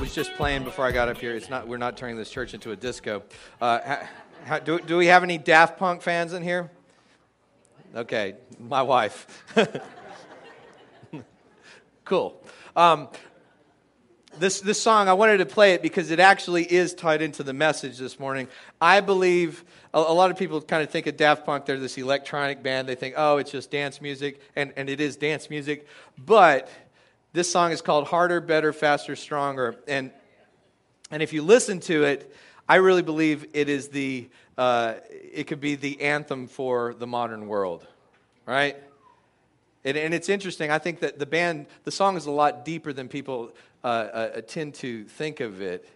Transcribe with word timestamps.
Was 0.03 0.13
just 0.13 0.35
playing 0.35 0.65
before 0.65 0.85
I 0.85 0.91
got 0.91 1.09
up 1.09 1.19
here, 1.19 1.37
it's 1.37 1.49
not. 1.49 1.69
We're 1.69 1.77
not 1.77 1.97
turning 1.97 2.17
this 2.17 2.29
church 2.29 2.55
into 2.55 2.73
a 2.73 2.77
disco. 2.77 3.23
Uh, 3.61 3.99
ha, 4.49 4.59
do, 4.59 4.81
do 4.81 4.97
we 4.97 5.07
have 5.07 5.23
any 5.23 5.39
Daft 5.39 5.79
Punk 5.79 6.03
fans 6.03 6.33
in 6.33 6.43
here? 6.43 6.73
Okay, 7.95 8.35
my 8.59 8.83
wife. 8.83 9.45
cool. 12.05 12.45
Um, 12.75 13.11
this 14.41 14.61
this 14.61 14.83
song, 14.83 15.09
I 15.09 15.13
wanted 15.13 15.37
to 15.37 15.47
play 15.47 15.75
it 15.75 15.83
because 15.83 16.11
it 16.11 16.19
actually 16.19 16.65
is 16.65 16.95
tied 16.95 17.23
into 17.23 17.45
the 17.45 17.53
message 17.53 17.99
this 17.99 18.19
morning. 18.19 18.49
I 18.81 19.03
believe 19.03 19.65
a, 19.95 19.99
a 19.99 20.13
lot 20.13 20.33
of 20.33 20.37
people 20.37 20.61
kind 20.63 20.83
of 20.83 20.91
think 20.91 21.07
of 21.07 21.17
Daft 21.17 21.47
Punk. 21.47 21.65
They're 21.65 21.79
this 21.79 21.97
electronic 21.97 22.61
band. 22.61 22.89
They 22.89 22.97
think, 22.97 23.15
oh, 23.17 23.37
it's 23.37 23.53
just 23.53 23.71
dance 23.71 24.01
music, 24.01 24.41
and 24.57 24.73
and 24.77 24.91
it 24.91 25.01
is 25.01 25.15
dance 25.15 25.49
music, 25.49 25.87
but 26.19 26.69
this 27.32 27.50
song 27.50 27.72
is 27.72 27.81
called 27.81 28.06
Harder, 28.06 28.41
Better, 28.41 28.72
Faster, 28.72 29.16
Stronger. 29.16 29.76
And, 29.88 30.10
and 31.10 31.22
if 31.22 31.32
you 31.32 31.43
listen 31.43 31.81
to 31.81 32.04
it, 32.04 32.34
I 32.69 32.76
really 32.76 33.03
believe 33.03 33.47
it 33.54 33.69
is 33.69 33.88
the, 33.88 34.28
uh, 34.59 34.94
it 35.10 35.47
could 35.47 35.60
be 35.60 35.75
the 35.75 36.00
anthem 36.03 36.47
for 36.47 36.94
the 36.94 37.06
modern 37.06 37.47
world, 37.47 37.87
right? 38.47 38.76
And, 39.84 39.97
and 39.97 40.12
it's 40.12 40.28
interesting. 40.28 40.71
I 40.71 40.78
think 40.78 41.00
that 41.00 41.19
the 41.19 41.26
band, 41.26 41.66
the 41.84 41.91
song 41.91 42.16
is 42.16 42.26
a 42.26 42.31
lot 42.31 42.65
deeper 42.65 42.92
than 42.92 43.09
people 43.09 43.53
uh, 43.82 43.87
uh, 43.87 44.41
tend 44.42 44.75
to 44.75 45.04
think 45.04 45.41
of 45.41 45.60
it. 45.62 45.88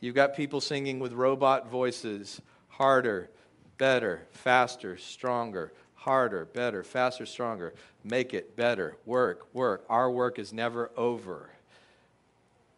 You've 0.00 0.14
got 0.14 0.36
people 0.36 0.60
singing 0.60 1.00
with 1.00 1.12
robot 1.12 1.68
voices 1.68 2.40
harder, 2.68 3.28
better, 3.76 4.22
faster, 4.30 4.96
stronger, 4.96 5.72
harder, 6.08 6.46
better, 6.46 6.82
faster, 6.82 7.26
stronger. 7.26 7.74
Make 8.02 8.32
it 8.32 8.56
better. 8.56 8.96
Work, 9.04 9.46
work. 9.52 9.84
Our 9.90 10.10
work 10.10 10.38
is 10.38 10.54
never 10.54 10.90
over. 10.96 11.50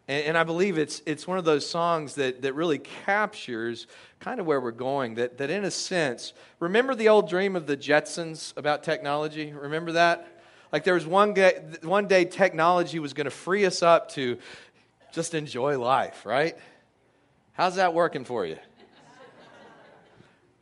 And, 0.09 0.25
and 0.25 0.37
I 0.37 0.43
believe 0.43 0.77
it's, 0.77 1.01
it's 1.05 1.25
one 1.25 1.37
of 1.37 1.45
those 1.45 1.65
songs 1.65 2.15
that, 2.15 2.41
that 2.41 2.55
really 2.55 2.79
captures 2.79 3.87
kind 4.19 4.41
of 4.41 4.45
where 4.45 4.59
we're 4.59 4.71
going. 4.71 5.15
That, 5.15 5.37
that, 5.37 5.49
in 5.49 5.63
a 5.63 5.71
sense, 5.71 6.33
remember 6.59 6.93
the 6.93 7.07
old 7.07 7.29
dream 7.29 7.55
of 7.55 7.67
the 7.67 7.77
Jetsons 7.77 8.51
about 8.57 8.83
technology? 8.83 9.53
Remember 9.53 9.93
that? 9.93 10.27
Like 10.73 10.83
there 10.83 10.95
was 10.95 11.05
one 11.05 11.33
day, 11.33 11.63
one 11.83 12.09
day 12.09 12.25
technology 12.25 12.99
was 12.99 13.13
going 13.13 13.25
to 13.25 13.31
free 13.31 13.65
us 13.65 13.81
up 13.81 14.09
to 14.11 14.39
just 15.13 15.33
enjoy 15.33 15.79
life, 15.79 16.25
right? 16.25 16.57
How's 17.53 17.77
that 17.77 17.93
working 17.93 18.25
for 18.25 18.45
you? 18.45 18.57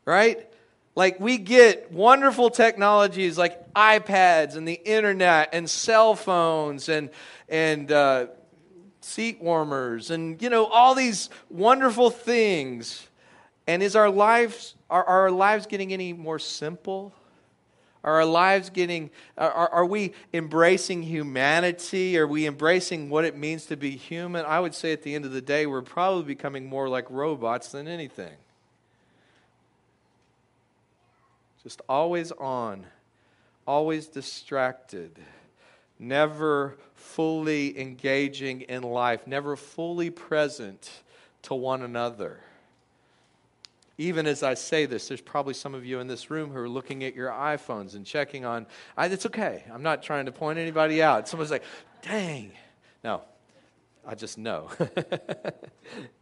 Right? 0.06 0.50
Like 0.96 1.20
we 1.20 1.38
get 1.38 1.92
wonderful 1.92 2.50
technologies 2.50 3.38
like 3.38 3.74
iPads 3.74 4.56
and 4.56 4.68
the 4.68 4.74
internet 4.74 5.50
and 5.54 5.70
cell 5.70 6.16
phones 6.16 6.90
and 6.90 7.10
and 7.48 7.92
uh, 7.92 8.28
seat 9.02 9.42
warmers 9.42 10.12
and 10.12 10.42
you 10.42 10.50
know 10.50 10.66
all 10.66 10.96
these 10.96 11.30
wonderful 11.50 12.10
things. 12.10 13.08
And 13.68 13.84
is 13.84 13.96
our 13.96 14.10
lives 14.10 14.76
are, 14.90 15.04
are 15.04 15.22
our 15.22 15.32
lives 15.32 15.68
getting 15.68 15.94
any 15.94 16.14
more 16.14 16.40
simple? 16.40 17.14
Are 18.04 18.16
our 18.16 18.26
lives 18.26 18.70
getting, 18.70 19.10
are, 19.38 19.52
are 19.52 19.86
we 19.86 20.14
embracing 20.34 21.04
humanity? 21.04 22.18
Are 22.18 22.28
we 22.28 22.48
embracing 22.48 23.10
what 23.10 23.26
it 23.26 23.36
means 23.36 23.66
to 23.66 23.76
be 23.76 23.92
human? 23.92 24.46
I 24.46 24.62
would 24.62 24.74
say 24.74 24.94
at 24.94 25.04
the 25.04 25.14
end 25.16 25.26
of 25.26 25.32
the 25.32 25.42
day, 25.42 25.66
we're 25.66 25.82
probably 25.82 26.24
becoming 26.24 26.66
more 26.66 26.88
like 26.88 27.10
robots 27.10 27.74
than 27.74 27.90
anything. 27.90 28.34
Just 31.64 31.82
always 31.90 32.32
on, 32.32 32.86
always 33.68 34.08
distracted, 34.08 35.20
never 35.98 36.78
fully 36.96 37.80
engaging 37.80 38.62
in 38.62 38.84
life, 38.84 39.28
never 39.28 39.56
fully 39.56 40.10
present 40.10 40.90
to 41.44 41.56
one 41.56 41.82
another. 41.82 42.40
Even 43.98 44.28
as 44.28 44.44
I 44.44 44.54
say 44.54 44.86
this, 44.86 45.10
there's 45.10 45.20
probably 45.20 45.54
some 45.54 45.76
of 45.76 45.86
you 45.86 46.00
in 46.00 46.08
this 46.08 46.32
room 46.32 46.52
who 46.52 46.60
are 46.60 46.70
looking 46.70 47.04
at 47.04 47.16
your 47.16 47.30
iPhones 47.30 47.96
and 47.96 48.06
checking 48.06 48.46
on. 48.46 48.66
I, 48.96 49.08
it's 49.08 49.26
okay. 49.26 49.66
I'm 49.74 49.84
not 49.84 50.02
trying 50.02 50.28
to 50.28 50.32
point 50.32 50.58
anybody 50.58 51.04
out. 51.04 51.28
Someone's 51.28 51.52
like, 51.52 51.64
dang. 52.02 52.54
No, 53.04 53.24
I 54.08 54.16
just 54.16 54.38
know. 54.38 54.70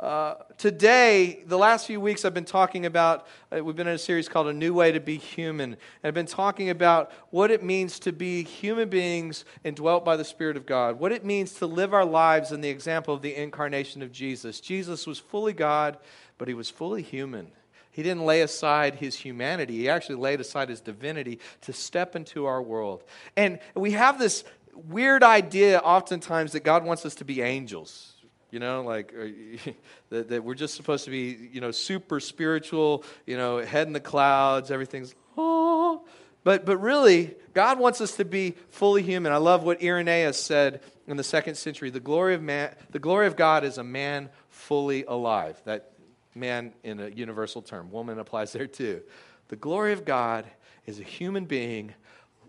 Uh, 0.00 0.34
today, 0.56 1.42
the 1.44 1.58
last 1.58 1.86
few 1.86 2.00
weeks, 2.00 2.24
I've 2.24 2.32
been 2.32 2.46
talking 2.46 2.86
about, 2.86 3.26
uh, 3.54 3.62
we've 3.62 3.76
been 3.76 3.86
in 3.86 3.96
a 3.96 3.98
series 3.98 4.30
called 4.30 4.48
A 4.48 4.52
New 4.52 4.72
Way 4.72 4.92
to 4.92 5.00
Be 5.00 5.18
Human. 5.18 5.72
And 5.72 5.78
I've 6.02 6.14
been 6.14 6.24
talking 6.24 6.70
about 6.70 7.12
what 7.28 7.50
it 7.50 7.62
means 7.62 7.98
to 8.00 8.12
be 8.12 8.42
human 8.42 8.88
beings 8.88 9.44
indwelt 9.62 10.02
by 10.02 10.16
the 10.16 10.24
Spirit 10.24 10.56
of 10.56 10.64
God, 10.64 10.98
what 10.98 11.12
it 11.12 11.22
means 11.22 11.52
to 11.56 11.66
live 11.66 11.92
our 11.92 12.06
lives 12.06 12.50
in 12.50 12.62
the 12.62 12.70
example 12.70 13.12
of 13.12 13.20
the 13.20 13.34
incarnation 13.34 14.00
of 14.00 14.10
Jesus. 14.10 14.58
Jesus 14.58 15.06
was 15.06 15.18
fully 15.18 15.52
God, 15.52 15.98
but 16.38 16.48
he 16.48 16.54
was 16.54 16.70
fully 16.70 17.02
human. 17.02 17.48
He 17.90 18.02
didn't 18.02 18.24
lay 18.24 18.40
aside 18.40 18.94
his 18.94 19.16
humanity, 19.16 19.76
he 19.76 19.90
actually 19.90 20.16
laid 20.16 20.40
aside 20.40 20.70
his 20.70 20.80
divinity 20.80 21.40
to 21.62 21.74
step 21.74 22.16
into 22.16 22.46
our 22.46 22.62
world. 22.62 23.04
And 23.36 23.58
we 23.74 23.90
have 23.90 24.18
this 24.18 24.44
weird 24.72 25.22
idea 25.22 25.78
oftentimes 25.80 26.52
that 26.52 26.64
God 26.64 26.86
wants 26.86 27.04
us 27.04 27.16
to 27.16 27.24
be 27.26 27.42
angels 27.42 28.14
You 28.50 28.58
know, 28.58 28.82
like 28.82 29.14
uh, 29.18 29.70
that, 30.10 30.28
that 30.28 30.44
we're 30.44 30.54
just 30.54 30.74
supposed 30.74 31.04
to 31.04 31.10
be, 31.10 31.48
you 31.52 31.60
know, 31.60 31.70
super 31.70 32.20
spiritual, 32.20 33.04
you 33.26 33.36
know, 33.36 33.58
head 33.58 33.86
in 33.86 33.92
the 33.92 34.00
clouds, 34.00 34.70
everything's, 34.70 35.14
oh. 35.36 36.02
But, 36.42 36.64
but 36.64 36.78
really, 36.78 37.34
God 37.52 37.78
wants 37.78 38.00
us 38.00 38.16
to 38.16 38.24
be 38.24 38.54
fully 38.70 39.02
human. 39.02 39.30
I 39.32 39.36
love 39.36 39.62
what 39.62 39.82
Irenaeus 39.82 40.40
said 40.40 40.80
in 41.06 41.16
the 41.18 41.24
second 41.24 41.56
century. 41.56 41.90
The 41.90 42.00
glory 42.00 42.34
of, 42.34 42.42
man, 42.42 42.74
the 42.90 42.98
glory 42.98 43.26
of 43.26 43.36
God 43.36 43.62
is 43.62 43.76
a 43.76 43.84
man 43.84 44.30
fully 44.48 45.04
alive. 45.04 45.60
That 45.66 45.90
man 46.34 46.72
in 46.82 47.00
a 47.00 47.08
universal 47.08 47.62
term. 47.62 47.90
Woman 47.90 48.18
applies 48.18 48.52
there 48.52 48.66
too. 48.66 49.02
The 49.48 49.56
glory 49.56 49.92
of 49.92 50.04
God 50.04 50.46
is 50.86 51.00
a 51.00 51.02
human 51.02 51.44
being 51.44 51.94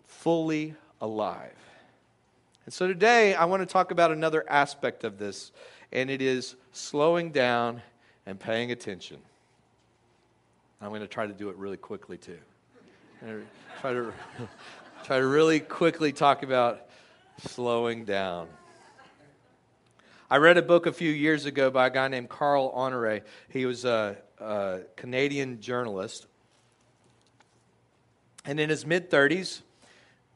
fully 0.05 0.75
alive. 0.99 1.55
And 2.65 2.73
so 2.73 2.87
today 2.87 3.33
I 3.33 3.45
want 3.45 3.61
to 3.61 3.65
talk 3.65 3.91
about 3.91 4.11
another 4.11 4.45
aspect 4.49 5.03
of 5.03 5.17
this, 5.17 5.51
and 5.91 6.09
it 6.09 6.21
is 6.21 6.55
slowing 6.71 7.31
down 7.31 7.81
and 8.25 8.39
paying 8.39 8.71
attention. 8.71 9.17
I'm 10.81 10.89
going 10.89 11.01
to 11.01 11.07
try 11.07 11.27
to 11.27 11.33
do 11.33 11.49
it 11.49 11.55
really 11.57 11.77
quickly 11.77 12.17
too. 12.17 12.39
Try 13.81 13.93
to 13.93 14.13
try 15.03 15.19
to 15.19 15.25
really 15.25 15.59
quickly 15.59 16.11
talk 16.11 16.43
about 16.43 16.87
slowing 17.39 18.05
down. 18.05 18.47
I 20.29 20.37
read 20.37 20.57
a 20.57 20.61
book 20.61 20.85
a 20.85 20.93
few 20.93 21.11
years 21.11 21.45
ago 21.45 21.69
by 21.69 21.87
a 21.87 21.89
guy 21.89 22.07
named 22.07 22.29
Carl 22.29 22.71
Honore. 22.73 23.19
He 23.49 23.65
was 23.65 23.83
a, 23.83 24.17
a 24.39 24.79
Canadian 24.95 25.59
journalist. 25.59 26.25
And 28.45 28.59
in 28.59 28.69
his 28.69 28.85
mid 28.85 29.11
30s, 29.11 29.61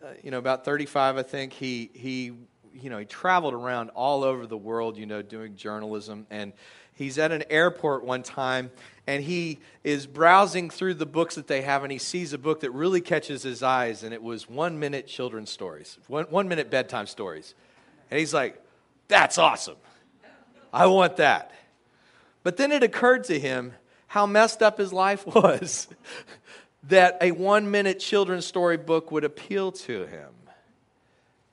uh, 0.03 0.09
you 0.21 0.31
know, 0.31 0.37
about 0.37 0.65
35, 0.65 1.17
I 1.17 1.23
think, 1.23 1.53
he, 1.53 1.89
he, 1.93 2.33
you 2.81 2.89
know, 2.89 2.97
he 2.97 3.05
traveled 3.05 3.53
around 3.53 3.89
all 3.91 4.23
over 4.23 4.45
the 4.45 4.57
world, 4.57 4.97
you 4.97 5.05
know, 5.05 5.21
doing 5.21 5.55
journalism. 5.55 6.27
And 6.29 6.53
he's 6.93 7.17
at 7.17 7.31
an 7.31 7.43
airport 7.49 8.03
one 8.03 8.23
time, 8.23 8.71
and 9.07 9.23
he 9.23 9.59
is 9.83 10.07
browsing 10.07 10.69
through 10.69 10.95
the 10.95 11.05
books 11.05 11.35
that 11.35 11.47
they 11.47 11.61
have, 11.61 11.83
and 11.83 11.91
he 11.91 11.97
sees 11.97 12.33
a 12.33 12.37
book 12.37 12.61
that 12.61 12.71
really 12.71 13.01
catches 13.01 13.43
his 13.43 13.63
eyes, 13.63 14.03
and 14.03 14.13
it 14.13 14.21
was 14.21 14.49
one 14.49 14.79
minute 14.79 15.07
children's 15.07 15.49
stories, 15.49 15.97
one, 16.07 16.25
one 16.25 16.47
minute 16.47 16.69
bedtime 16.69 17.07
stories. 17.07 17.55
And 18.11 18.19
he's 18.19 18.33
like, 18.33 18.61
that's 19.07 19.37
awesome. 19.37 19.77
I 20.73 20.87
want 20.87 21.17
that. 21.17 21.51
But 22.43 22.57
then 22.57 22.71
it 22.71 22.83
occurred 22.83 23.23
to 23.25 23.39
him 23.39 23.73
how 24.07 24.25
messed 24.25 24.61
up 24.61 24.77
his 24.77 24.93
life 24.93 25.25
was 25.35 25.87
that 26.83 27.17
a 27.21 27.31
one 27.31 27.71
minute 27.71 27.99
children's 27.99 28.45
story 28.45 28.77
book 28.77 29.11
would 29.11 29.23
appeal 29.23 29.71
to 29.71 30.05
him 30.05 30.29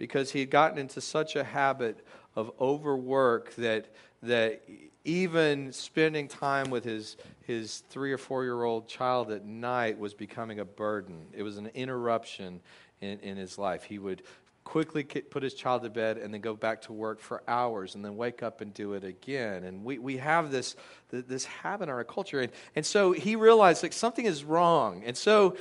because 0.03 0.33
he 0.33 0.41
had 0.41 0.51
gotten 0.51 0.79
into 0.79 1.01
such 1.01 1.37
a 1.37 1.45
habit 1.45 2.05
of 2.35 2.51
overwork 2.61 3.55
that, 3.55 3.87
that 4.21 4.61
even 5.05 5.73
spending 5.73 6.27
time 6.27 6.71
with 6.71 6.83
his, 6.83 7.17
his 7.43 7.85
three 7.89 8.11
or 8.11 8.19
four 8.19 8.43
year 8.43 8.65
old 8.65 8.89
child 8.89 9.31
at 9.31 9.45
night 9.45 9.97
was 9.97 10.13
becoming 10.13 10.59
a 10.59 10.65
burden. 10.65 11.27
It 11.33 11.45
was 11.45 11.57
an 11.57 11.69
interruption 11.69 12.59
in, 13.01 13.21
in 13.21 13.37
his 13.37 13.59
life. 13.59 13.85
He 13.85 14.01
would 14.01 14.25
quickly 14.65 15.05
put 15.05 15.43
his 15.43 15.55
child 15.55 15.83
to 15.83 15.91
bed 15.91 16.19
and 16.19 16.35
then 16.35 16.41
go 16.41 16.55
back 16.55 16.83
to 16.83 16.93
work 16.93 17.21
for 17.21 17.43
hours 17.47 17.95
and 17.95 18.05
then 18.05 18.17
wake 18.17 18.43
up 18.43 18.61
and 18.61 18.75
do 18.75 18.95
it 18.95 19.05
again. 19.05 19.63
And 19.63 19.85
we, 19.85 19.99
we 19.99 20.17
have 20.17 20.51
this, 20.51 20.75
this 21.11 21.45
habit 21.45 21.85
in 21.85 21.91
our 21.91 22.03
culture. 22.03 22.41
And, 22.41 22.51
and 22.75 22.85
so 22.85 23.13
he 23.13 23.37
realized 23.37 23.85
like 23.85 23.93
something 23.93 24.25
is 24.25 24.43
wrong. 24.43 25.05
And 25.05 25.17
so 25.17 25.57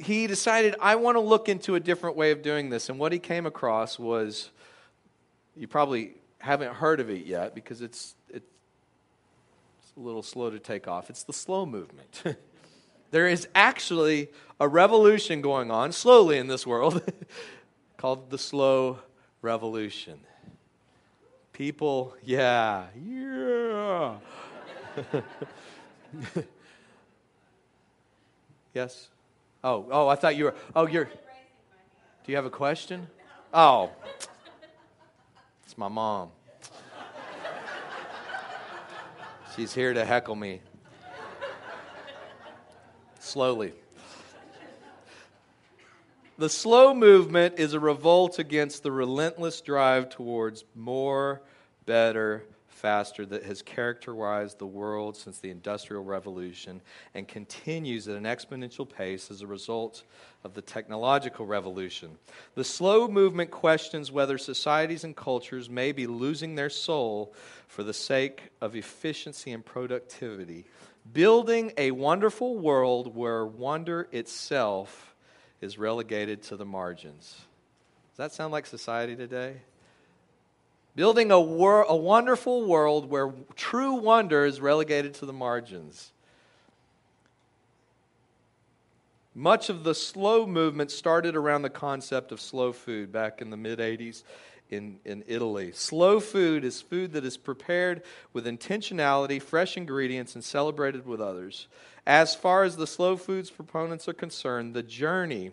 he 0.00 0.26
decided, 0.26 0.74
I 0.80 0.96
want 0.96 1.16
to 1.16 1.20
look 1.20 1.48
into 1.48 1.74
a 1.74 1.80
different 1.80 2.16
way 2.16 2.30
of 2.30 2.42
doing 2.42 2.70
this. 2.70 2.88
And 2.88 2.98
what 2.98 3.12
he 3.12 3.18
came 3.18 3.46
across 3.46 3.98
was, 3.98 4.50
you 5.56 5.68
probably 5.68 6.14
haven't 6.38 6.74
heard 6.74 7.00
of 7.00 7.10
it 7.10 7.26
yet 7.26 7.54
because 7.54 7.82
it's, 7.82 8.14
it's 8.30 8.46
a 9.96 10.00
little 10.00 10.22
slow 10.22 10.50
to 10.50 10.58
take 10.58 10.88
off. 10.88 11.10
It's 11.10 11.22
the 11.22 11.32
slow 11.32 11.66
movement. 11.66 12.22
there 13.10 13.28
is 13.28 13.46
actually 13.54 14.28
a 14.58 14.66
revolution 14.66 15.40
going 15.40 15.70
on 15.70 15.92
slowly 15.92 16.38
in 16.38 16.46
this 16.46 16.66
world 16.66 17.02
called 17.96 18.30
the 18.30 18.38
slow 18.38 19.00
revolution. 19.42 20.20
People, 21.52 22.14
yeah, 22.24 22.86
yeah. 23.06 24.14
yes? 28.74 29.08
Oh, 29.62 29.86
oh, 29.90 30.08
I 30.08 30.14
thought 30.14 30.36
you 30.36 30.44
were, 30.44 30.54
oh, 30.74 30.86
you're, 30.86 31.04
do 31.04 31.12
you 32.32 32.36
have 32.36 32.46
a 32.46 32.50
question? 32.50 33.06
Oh, 33.52 33.90
it's 35.64 35.76
my 35.76 35.88
mom. 35.88 36.30
She's 39.54 39.74
here 39.74 39.92
to 39.92 40.04
heckle 40.04 40.36
me. 40.36 40.60
Slowly. 43.18 43.74
The 46.38 46.48
slow 46.48 46.94
movement 46.94 47.58
is 47.58 47.74
a 47.74 47.80
revolt 47.80 48.38
against 48.38 48.82
the 48.82 48.90
relentless 48.90 49.60
drive 49.60 50.08
towards 50.08 50.64
more, 50.74 51.42
better, 51.84 52.44
faster 52.80 53.26
that 53.26 53.44
has 53.44 53.60
characterized 53.60 54.58
the 54.58 54.66
world 54.66 55.16
since 55.16 55.38
the 55.38 55.50
Industrial 55.50 56.02
Revolution 56.02 56.80
and 57.14 57.28
continues 57.28 58.08
at 58.08 58.16
an 58.16 58.24
exponential 58.24 58.88
pace 58.88 59.30
as 59.30 59.42
a 59.42 59.46
result 59.46 60.02
of 60.42 60.54
the 60.54 60.62
technological 60.62 61.44
revolution. 61.44 62.16
The 62.54 62.64
slow 62.64 63.06
movement 63.06 63.50
questions 63.50 64.10
whether 64.10 64.38
societies 64.38 65.04
and 65.04 65.14
cultures 65.14 65.68
may 65.68 65.92
be 65.92 66.06
losing 66.06 66.54
their 66.54 66.70
soul 66.70 67.34
for 67.68 67.82
the 67.82 67.94
sake 67.94 68.50
of 68.60 68.74
efficiency 68.74 69.52
and 69.52 69.64
productivity, 69.64 70.64
building 71.12 71.72
a 71.76 71.90
wonderful 71.90 72.56
world 72.56 73.14
where 73.14 73.44
wonder 73.44 74.08
itself 74.10 75.14
is 75.60 75.78
relegated 75.78 76.42
to 76.44 76.56
the 76.56 76.64
margins. 76.64 77.36
Does 78.10 78.16
that 78.16 78.32
sound 78.32 78.52
like 78.52 78.66
society 78.66 79.14
today? 79.14 79.56
Building 80.96 81.30
a, 81.30 81.40
wor- 81.40 81.82
a 81.82 81.96
wonderful 81.96 82.66
world 82.66 83.08
where 83.08 83.32
true 83.54 83.94
wonder 83.94 84.44
is 84.44 84.60
relegated 84.60 85.14
to 85.14 85.26
the 85.26 85.32
margins. 85.32 86.12
Much 89.34 89.68
of 89.68 89.84
the 89.84 89.94
slow 89.94 90.46
movement 90.46 90.90
started 90.90 91.36
around 91.36 91.62
the 91.62 91.70
concept 91.70 92.32
of 92.32 92.40
slow 92.40 92.72
food 92.72 93.12
back 93.12 93.40
in 93.40 93.50
the 93.50 93.56
mid 93.56 93.78
80s 93.78 94.24
in, 94.70 94.98
in 95.04 95.22
Italy. 95.26 95.72
Slow 95.72 96.20
food 96.20 96.64
is 96.64 96.80
food 96.80 97.12
that 97.12 97.24
is 97.24 97.36
prepared 97.36 98.02
with 98.32 98.46
intentionality, 98.46 99.40
fresh 99.40 99.76
ingredients, 99.76 100.34
and 100.34 100.42
celebrated 100.42 101.06
with 101.06 101.20
others. 101.20 101.68
As 102.06 102.34
far 102.34 102.64
as 102.64 102.76
the 102.76 102.86
slow 102.86 103.16
foods 103.16 103.50
proponents 103.50 104.08
are 104.08 104.12
concerned, 104.12 104.74
the 104.74 104.82
journey 104.82 105.52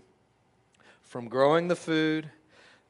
from 1.03 1.27
growing 1.27 1.67
the 1.67 1.75
food 1.75 2.29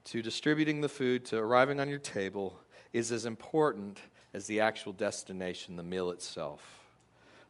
to 0.08 0.22
distributing 0.22 0.80
the 0.80 0.88
food 0.88 1.26
to 1.26 1.38
arriving 1.38 1.82
on 1.82 1.90
your 1.90 2.00
table 2.00 2.58
is 2.94 3.12
as 3.12 3.26
important 3.26 4.00
as 4.34 4.48
the 4.48 4.62
actual 4.62 4.94
destination, 4.94 5.76
the 5.76 5.84
meal 5.84 6.12
itself. 6.12 6.80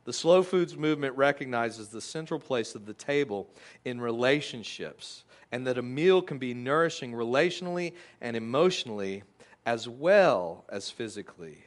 The 0.06 0.14
slow 0.14 0.42
foods 0.42 0.76
movement 0.76 1.16
recognizes 1.16 1.90
the 1.90 2.02
central 2.02 2.40
place 2.40 2.74
of 2.74 2.88
the 2.88 2.96
table 2.96 3.48
in 3.86 4.02
relationships 4.02 5.24
and 5.52 5.68
that 5.68 5.78
a 5.78 5.84
meal 5.84 6.20
can 6.20 6.40
be 6.40 6.56
nourishing 6.56 7.12
relationally 7.12 7.94
and 8.22 8.36
emotionally 8.36 9.22
as 9.68 9.88
well 9.88 10.66
as 10.70 10.90
physically. 10.90 11.60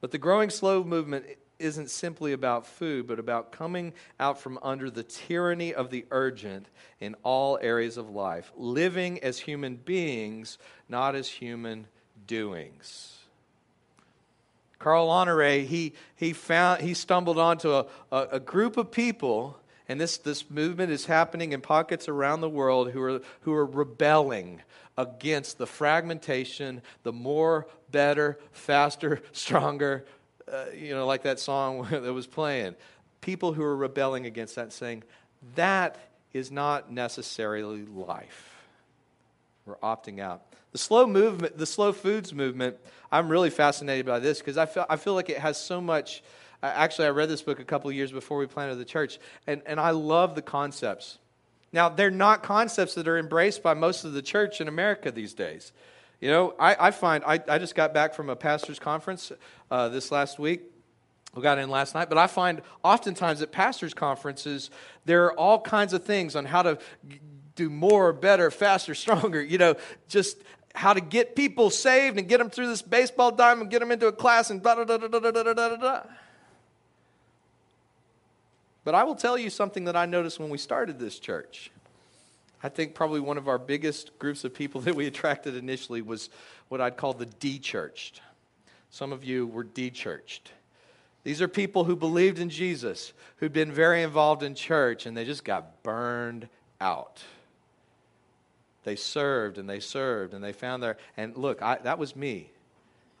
But 0.00 0.10
the 0.10 0.18
growing 0.18 0.50
slow 0.50 0.82
movement 0.82 1.26
isn't 1.58 1.90
simply 1.90 2.32
about 2.32 2.66
food, 2.66 3.06
but 3.06 3.18
about 3.18 3.52
coming 3.52 3.92
out 4.20 4.40
from 4.40 4.58
under 4.62 4.90
the 4.90 5.02
tyranny 5.02 5.74
of 5.74 5.90
the 5.90 6.04
urgent 6.10 6.66
in 7.00 7.14
all 7.22 7.58
areas 7.60 7.96
of 7.96 8.10
life, 8.10 8.52
living 8.56 9.22
as 9.22 9.38
human 9.38 9.76
beings, 9.76 10.58
not 10.88 11.14
as 11.14 11.28
human 11.28 11.86
doings. 12.26 13.16
Carl 14.78 15.08
Honore, 15.10 15.60
he, 15.60 15.94
he, 16.16 16.32
found, 16.32 16.82
he 16.82 16.94
stumbled 16.94 17.38
onto 17.38 17.72
a, 17.72 17.86
a, 18.12 18.28
a 18.32 18.40
group 18.40 18.76
of 18.76 18.90
people, 18.90 19.58
and 19.88 20.00
this, 20.00 20.18
this 20.18 20.50
movement 20.50 20.92
is 20.92 21.06
happening 21.06 21.52
in 21.52 21.60
pockets 21.60 22.08
around 22.08 22.40
the 22.40 22.50
world 22.50 22.90
who 22.90 23.02
are, 23.02 23.20
who 23.40 23.52
are 23.52 23.64
rebelling 23.64 24.62
against 24.98 25.58
the 25.58 25.66
fragmentation, 25.66 26.82
the 27.02 27.12
more, 27.12 27.66
better, 27.90 28.38
faster, 28.52 29.22
stronger, 29.32 30.04
uh, 30.50 30.66
you 30.74 30.94
know, 30.94 31.06
like 31.06 31.22
that 31.22 31.40
song 31.40 31.86
that 31.90 32.12
was 32.12 32.26
playing. 32.26 32.74
People 33.20 33.52
who 33.52 33.62
are 33.62 33.76
rebelling 33.76 34.26
against 34.26 34.54
that, 34.56 34.72
saying, 34.72 35.02
that 35.54 35.98
is 36.32 36.50
not 36.50 36.92
necessarily 36.92 37.84
life. 37.84 38.54
We're 39.64 39.76
opting 39.76 40.20
out. 40.20 40.42
The 40.72 40.78
slow 40.78 41.06
movement, 41.06 41.58
the 41.58 41.66
slow 41.66 41.92
foods 41.92 42.32
movement, 42.32 42.76
I'm 43.10 43.28
really 43.28 43.50
fascinated 43.50 44.06
by 44.06 44.18
this 44.18 44.38
because 44.38 44.58
I 44.58 44.66
feel, 44.66 44.86
I 44.88 44.96
feel 44.96 45.14
like 45.14 45.30
it 45.30 45.38
has 45.38 45.60
so 45.60 45.80
much. 45.80 46.22
Uh, 46.62 46.66
actually, 46.74 47.06
I 47.06 47.10
read 47.10 47.28
this 47.28 47.42
book 47.42 47.58
a 47.60 47.64
couple 47.64 47.90
years 47.90 48.12
before 48.12 48.38
we 48.38 48.46
planted 48.46 48.76
the 48.76 48.84
church, 48.84 49.18
and, 49.46 49.62
and 49.66 49.80
I 49.80 49.90
love 49.90 50.34
the 50.34 50.42
concepts. 50.42 51.18
Now, 51.72 51.88
they're 51.88 52.10
not 52.10 52.42
concepts 52.42 52.94
that 52.94 53.08
are 53.08 53.18
embraced 53.18 53.62
by 53.62 53.74
most 53.74 54.04
of 54.04 54.12
the 54.12 54.22
church 54.22 54.60
in 54.60 54.68
America 54.68 55.10
these 55.10 55.34
days. 55.34 55.72
You 56.20 56.30
know, 56.30 56.54
I, 56.58 56.88
I 56.88 56.90
find, 56.90 57.22
I, 57.24 57.40
I 57.48 57.58
just 57.58 57.74
got 57.74 57.92
back 57.92 58.14
from 58.14 58.30
a 58.30 58.36
pastor's 58.36 58.78
conference 58.78 59.32
uh, 59.70 59.88
this 59.88 60.10
last 60.10 60.38
week. 60.38 60.62
We 61.34 61.42
got 61.42 61.58
in 61.58 61.68
last 61.68 61.94
night, 61.94 62.08
but 62.08 62.16
I 62.16 62.28
find 62.28 62.62
oftentimes 62.82 63.42
at 63.42 63.52
pastors' 63.52 63.92
conferences, 63.92 64.70
there 65.04 65.26
are 65.26 65.34
all 65.34 65.60
kinds 65.60 65.92
of 65.92 66.02
things 66.02 66.34
on 66.34 66.46
how 66.46 66.62
to 66.62 66.78
do 67.54 67.68
more, 67.68 68.14
better, 68.14 68.50
faster, 68.50 68.94
stronger, 68.94 69.42
you 69.42 69.58
know, 69.58 69.74
just 70.08 70.38
how 70.74 70.94
to 70.94 71.00
get 71.00 71.36
people 71.36 71.68
saved 71.70 72.18
and 72.18 72.28
get 72.28 72.38
them 72.38 72.48
through 72.48 72.68
this 72.68 72.82
baseball 72.82 73.30
diamond, 73.30 73.62
and 73.62 73.70
get 73.70 73.80
them 73.80 73.90
into 73.90 74.06
a 74.06 74.12
class 74.12 74.50
and 74.50 74.62
da 74.62 74.74
da 74.74 74.84
da 74.84 74.96
da 74.96 75.08
da 75.08 75.30
da 75.30 75.42
da 75.42 75.52
da 75.52 75.76
da. 75.76 76.02
But 78.84 78.94
I 78.94 79.04
will 79.04 79.14
tell 79.16 79.36
you 79.36 79.50
something 79.50 79.84
that 79.84 79.96
I 79.96 80.06
noticed 80.06 80.38
when 80.38 80.48
we 80.48 80.58
started 80.58 80.98
this 80.98 81.18
church. 81.18 81.70
I 82.62 82.68
think 82.68 82.94
probably 82.94 83.20
one 83.20 83.38
of 83.38 83.48
our 83.48 83.58
biggest 83.58 84.18
groups 84.18 84.44
of 84.44 84.54
people 84.54 84.80
that 84.82 84.94
we 84.94 85.06
attracted 85.06 85.56
initially 85.56 86.02
was 86.02 86.30
what 86.68 86.80
I'd 86.80 86.96
call 86.96 87.12
the 87.12 87.26
de 87.26 87.58
churched. 87.58 88.20
Some 88.90 89.12
of 89.12 89.24
you 89.24 89.46
were 89.46 89.64
de 89.64 89.90
churched. 89.90 90.52
These 91.24 91.42
are 91.42 91.48
people 91.48 91.84
who 91.84 91.96
believed 91.96 92.38
in 92.38 92.50
Jesus, 92.50 93.12
who'd 93.38 93.52
been 93.52 93.72
very 93.72 94.02
involved 94.02 94.44
in 94.44 94.54
church, 94.54 95.06
and 95.06 95.16
they 95.16 95.24
just 95.24 95.44
got 95.44 95.82
burned 95.82 96.48
out. 96.80 97.22
They 98.84 98.94
served 98.94 99.58
and 99.58 99.68
they 99.68 99.80
served 99.80 100.32
and 100.32 100.44
they 100.44 100.52
found 100.52 100.80
their. 100.80 100.96
And 101.16 101.36
look, 101.36 101.60
I, 101.60 101.78
that 101.82 101.98
was 101.98 102.14
me. 102.14 102.50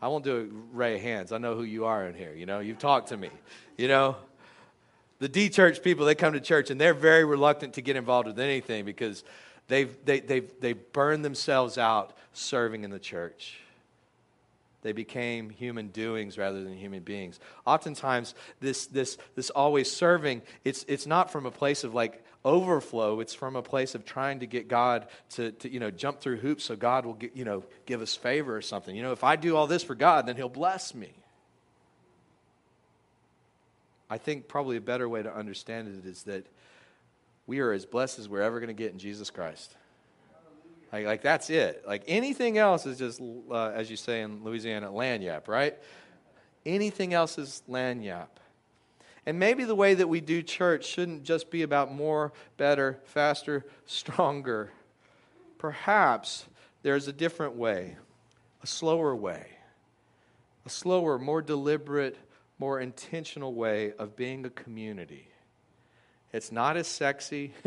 I 0.00 0.06
won't 0.06 0.22
do 0.22 0.36
a 0.36 0.76
ray 0.76 0.94
of 0.94 1.00
hands. 1.00 1.32
I 1.32 1.38
know 1.38 1.56
who 1.56 1.64
you 1.64 1.86
are 1.86 2.06
in 2.06 2.14
here. 2.14 2.32
You 2.32 2.46
know, 2.46 2.60
you've 2.60 2.78
talked 2.78 3.08
to 3.08 3.16
me. 3.16 3.30
You 3.76 3.88
know, 3.88 4.16
the 5.18 5.28
D 5.28 5.48
church 5.48 5.82
people, 5.82 6.04
they 6.04 6.14
come 6.14 6.34
to 6.34 6.40
church 6.40 6.70
and 6.70 6.80
they're 6.80 6.94
very 6.94 7.24
reluctant 7.24 7.74
to 7.74 7.82
get 7.82 7.96
involved 7.96 8.26
with 8.26 8.38
anything 8.38 8.84
because 8.84 9.24
they've, 9.68 9.96
they, 10.04 10.20
they've, 10.20 10.50
they've 10.60 10.92
burned 10.92 11.24
themselves 11.24 11.78
out 11.78 12.16
serving 12.32 12.84
in 12.84 12.90
the 12.90 12.98
church. 12.98 13.58
They 14.82 14.92
became 14.92 15.50
human 15.50 15.88
doings 15.88 16.38
rather 16.38 16.62
than 16.62 16.76
human 16.76 17.02
beings. 17.02 17.40
Oftentimes, 17.66 18.34
this, 18.60 18.86
this, 18.86 19.18
this 19.34 19.50
always 19.50 19.90
serving, 19.90 20.42
it's, 20.64 20.84
it's 20.86 21.06
not 21.06 21.32
from 21.32 21.44
a 21.44 21.50
place 21.50 21.82
of 21.82 21.92
like 21.92 22.22
overflow. 22.44 23.18
It's 23.18 23.34
from 23.34 23.56
a 23.56 23.62
place 23.62 23.96
of 23.96 24.04
trying 24.04 24.40
to 24.40 24.46
get 24.46 24.68
God 24.68 25.08
to, 25.30 25.50
to 25.50 25.68
you 25.68 25.80
know, 25.80 25.90
jump 25.90 26.20
through 26.20 26.36
hoops 26.36 26.64
so 26.64 26.76
God 26.76 27.04
will 27.04 27.14
get, 27.14 27.34
you 27.34 27.44
know, 27.44 27.64
give 27.86 28.00
us 28.00 28.14
favor 28.14 28.56
or 28.56 28.62
something. 28.62 28.94
You 28.94 29.02
know, 29.02 29.12
if 29.12 29.24
I 29.24 29.34
do 29.34 29.56
all 29.56 29.66
this 29.66 29.82
for 29.82 29.96
God, 29.96 30.26
then 30.26 30.36
He'll 30.36 30.48
bless 30.48 30.94
me. 30.94 31.10
I 34.08 34.18
think 34.18 34.48
probably 34.48 34.76
a 34.76 34.80
better 34.80 35.08
way 35.08 35.22
to 35.22 35.34
understand 35.34 35.88
it 35.88 36.08
is 36.08 36.24
that 36.24 36.46
we 37.46 37.60
are 37.60 37.72
as 37.72 37.86
blessed 37.86 38.18
as 38.18 38.28
we're 38.28 38.42
ever 38.42 38.60
going 38.60 38.68
to 38.68 38.74
get 38.74 38.92
in 38.92 38.98
Jesus 38.98 39.30
Christ. 39.30 39.74
Like, 40.92 41.06
like 41.06 41.22
that's 41.22 41.50
it. 41.50 41.84
Like 41.86 42.04
anything 42.06 42.58
else 42.58 42.86
is 42.86 42.98
just, 42.98 43.20
uh, 43.20 43.72
as 43.74 43.90
you 43.90 43.96
say 43.96 44.22
in 44.22 44.44
Louisiana, 44.44 44.88
lagniappe, 44.88 45.48
right? 45.48 45.76
Anything 46.64 47.14
else 47.14 47.38
is 47.38 47.62
lagniappe. 47.68 48.28
And 49.26 49.40
maybe 49.40 49.64
the 49.64 49.74
way 49.74 49.94
that 49.94 50.08
we 50.08 50.20
do 50.20 50.40
church 50.42 50.86
shouldn't 50.86 51.24
just 51.24 51.50
be 51.50 51.62
about 51.62 51.92
more, 51.92 52.32
better, 52.56 53.00
faster, 53.04 53.66
stronger. 53.84 54.70
Perhaps 55.58 56.46
there's 56.82 57.08
a 57.08 57.12
different 57.12 57.56
way, 57.56 57.96
a 58.62 58.66
slower 58.68 59.16
way, 59.16 59.46
a 60.64 60.70
slower, 60.70 61.18
more 61.18 61.42
deliberate, 61.42 62.16
more 62.58 62.80
intentional 62.80 63.54
way 63.54 63.92
of 63.98 64.16
being 64.16 64.44
a 64.46 64.50
community. 64.50 65.28
It's 66.32 66.50
not 66.50 66.76
as 66.76 66.86
sexy. 66.86 67.52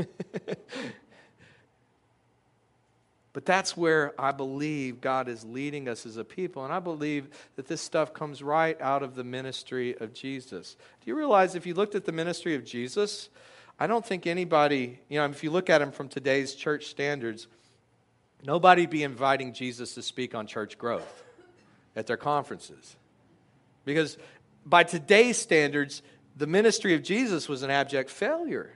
But 3.31 3.45
that's 3.45 3.77
where 3.77 4.19
I 4.19 4.31
believe 4.31 5.01
God 5.01 5.29
is 5.29 5.45
leading 5.45 5.87
us 5.87 6.05
as 6.05 6.17
a 6.17 6.23
people. 6.23 6.63
And 6.63 6.73
I 6.73 6.79
believe 6.79 7.29
that 7.55 7.67
this 7.67 7.79
stuff 7.79 8.13
comes 8.13 8.41
right 8.41 8.79
out 8.81 9.03
of 9.03 9.15
the 9.15 9.23
ministry 9.23 9.95
of 9.97 10.13
Jesus. 10.13 10.75
Do 11.01 11.09
you 11.09 11.15
realize 11.15 11.55
if 11.55 11.65
you 11.65 11.73
looked 11.73 11.95
at 11.95 12.05
the 12.05 12.11
ministry 12.11 12.55
of 12.55 12.65
Jesus, 12.65 13.29
I 13.79 13.87
don't 13.87 14.05
think 14.05 14.25
anybody, 14.25 14.99
you 15.09 15.19
know, 15.19 15.25
if 15.25 15.43
you 15.43 15.51
look 15.51 15.69
at 15.69 15.81
him 15.81 15.91
from 15.91 16.09
today's 16.09 16.55
church 16.55 16.87
standards, 16.87 17.47
nobody'd 18.43 18.89
be 18.89 19.03
inviting 19.03 19.53
Jesus 19.53 19.93
to 19.93 20.01
speak 20.01 20.33
on 20.33 20.47
church 20.47 20.77
growth 20.77 21.23
at 21.95 22.07
their 22.07 22.17
conferences. 22.17 22.95
Because 23.85 24.17
by 24.69 24.83
today's 24.83 25.37
standards, 25.37 26.01
the 26.37 26.47
ministry 26.47 26.93
of 26.93 27.03
Jesus 27.03 27.49
was 27.49 27.63
an 27.63 27.71
abject 27.71 28.09
failure. 28.09 28.71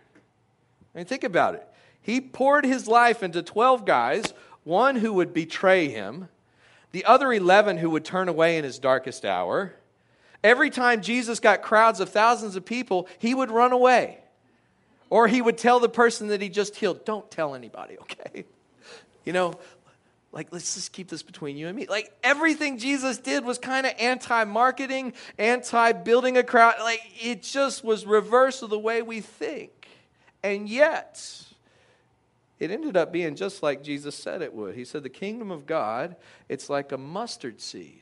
I 0.93 0.99
mean, 0.99 1.05
think 1.05 1.23
about 1.23 1.55
it. 1.55 1.67
He 2.01 2.19
poured 2.19 2.65
his 2.65 2.87
life 2.87 3.23
into 3.23 3.41
12 3.41 3.85
guys, 3.85 4.33
one 4.63 4.95
who 4.95 5.13
would 5.13 5.33
betray 5.33 5.89
him, 5.89 6.27
the 6.91 7.05
other 7.05 7.31
11 7.31 7.77
who 7.77 7.89
would 7.91 8.05
turn 8.05 8.27
away 8.27 8.57
in 8.57 8.63
his 8.63 8.79
darkest 8.79 9.23
hour. 9.25 9.73
Every 10.43 10.69
time 10.69 11.01
Jesus 11.01 11.39
got 11.39 11.61
crowds 11.61 11.99
of 11.99 12.09
thousands 12.09 12.55
of 12.55 12.65
people, 12.65 13.07
he 13.17 13.33
would 13.33 13.49
run 13.49 13.71
away. 13.71 14.19
Or 15.09 15.27
he 15.27 15.41
would 15.41 15.57
tell 15.57 15.79
the 15.79 15.89
person 15.89 16.27
that 16.27 16.41
he 16.41 16.49
just 16.49 16.75
healed, 16.75 17.05
don't 17.05 17.29
tell 17.31 17.55
anybody, 17.55 17.97
okay? 18.01 18.45
You 19.23 19.31
know, 19.31 19.53
like, 20.33 20.47
let's 20.51 20.73
just 20.73 20.91
keep 20.91 21.09
this 21.09 21.21
between 21.21 21.57
you 21.57 21.67
and 21.67 21.75
me. 21.77 21.85
Like, 21.85 22.11
everything 22.23 22.79
Jesus 22.79 23.19
did 23.19 23.45
was 23.45 23.59
kind 23.59 23.85
of 23.85 23.93
anti 23.99 24.43
marketing, 24.45 25.13
anti 25.37 25.91
building 25.91 26.37
a 26.37 26.43
crowd. 26.43 26.73
Like, 26.79 27.01
it 27.21 27.43
just 27.43 27.83
was 27.83 28.05
reverse 28.07 28.63
of 28.63 28.71
the 28.71 28.79
way 28.79 29.03
we 29.03 29.21
think. 29.21 29.87
And 30.41 30.67
yet, 30.67 31.45
it 32.59 32.71
ended 32.71 32.97
up 32.97 33.13
being 33.13 33.35
just 33.35 33.61
like 33.61 33.83
Jesus 33.83 34.15
said 34.15 34.41
it 34.41 34.55
would. 34.55 34.73
He 34.73 34.85
said, 34.85 35.03
The 35.03 35.09
kingdom 35.09 35.51
of 35.51 35.67
God, 35.67 36.15
it's 36.49 36.67
like 36.67 36.91
a 36.91 36.97
mustard 36.97 37.61
seed. 37.61 38.01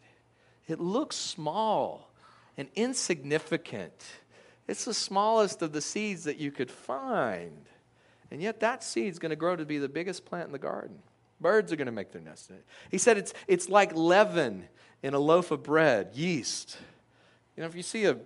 It 0.69 0.79
looks 0.79 1.17
small 1.17 2.09
and 2.57 2.69
insignificant. 2.75 4.05
It's 4.69 4.85
the 4.85 4.93
smallest 4.93 5.61
of 5.61 5.73
the 5.73 5.81
seeds 5.81 6.23
that 6.23 6.37
you 6.37 6.49
could 6.49 6.71
find. 6.71 7.65
And 8.31 8.41
yet, 8.41 8.61
that 8.61 8.85
seed's 8.85 9.19
going 9.19 9.31
to 9.31 9.35
grow 9.35 9.57
to 9.57 9.65
be 9.65 9.79
the 9.79 9.89
biggest 9.89 10.23
plant 10.23 10.45
in 10.45 10.53
the 10.53 10.59
garden. 10.59 10.99
Birds 11.41 11.73
are 11.73 11.75
going 11.75 11.87
to 11.87 11.91
make 11.91 12.11
their 12.11 12.21
nest 12.21 12.49
in 12.49 12.57
it. 12.57 12.65
He 12.89 12.97
said 12.97 13.17
it's, 13.17 13.33
it's 13.47 13.67
like 13.67 13.95
leaven 13.95 14.65
in 15.03 15.13
a 15.13 15.19
loaf 15.19 15.51
of 15.51 15.63
bread, 15.63 16.11
yeast. 16.13 16.77
You 17.57 17.61
know, 17.61 17.67
if 17.67 17.75
you 17.75 17.83
see 17.83 18.05
a 18.05 18.17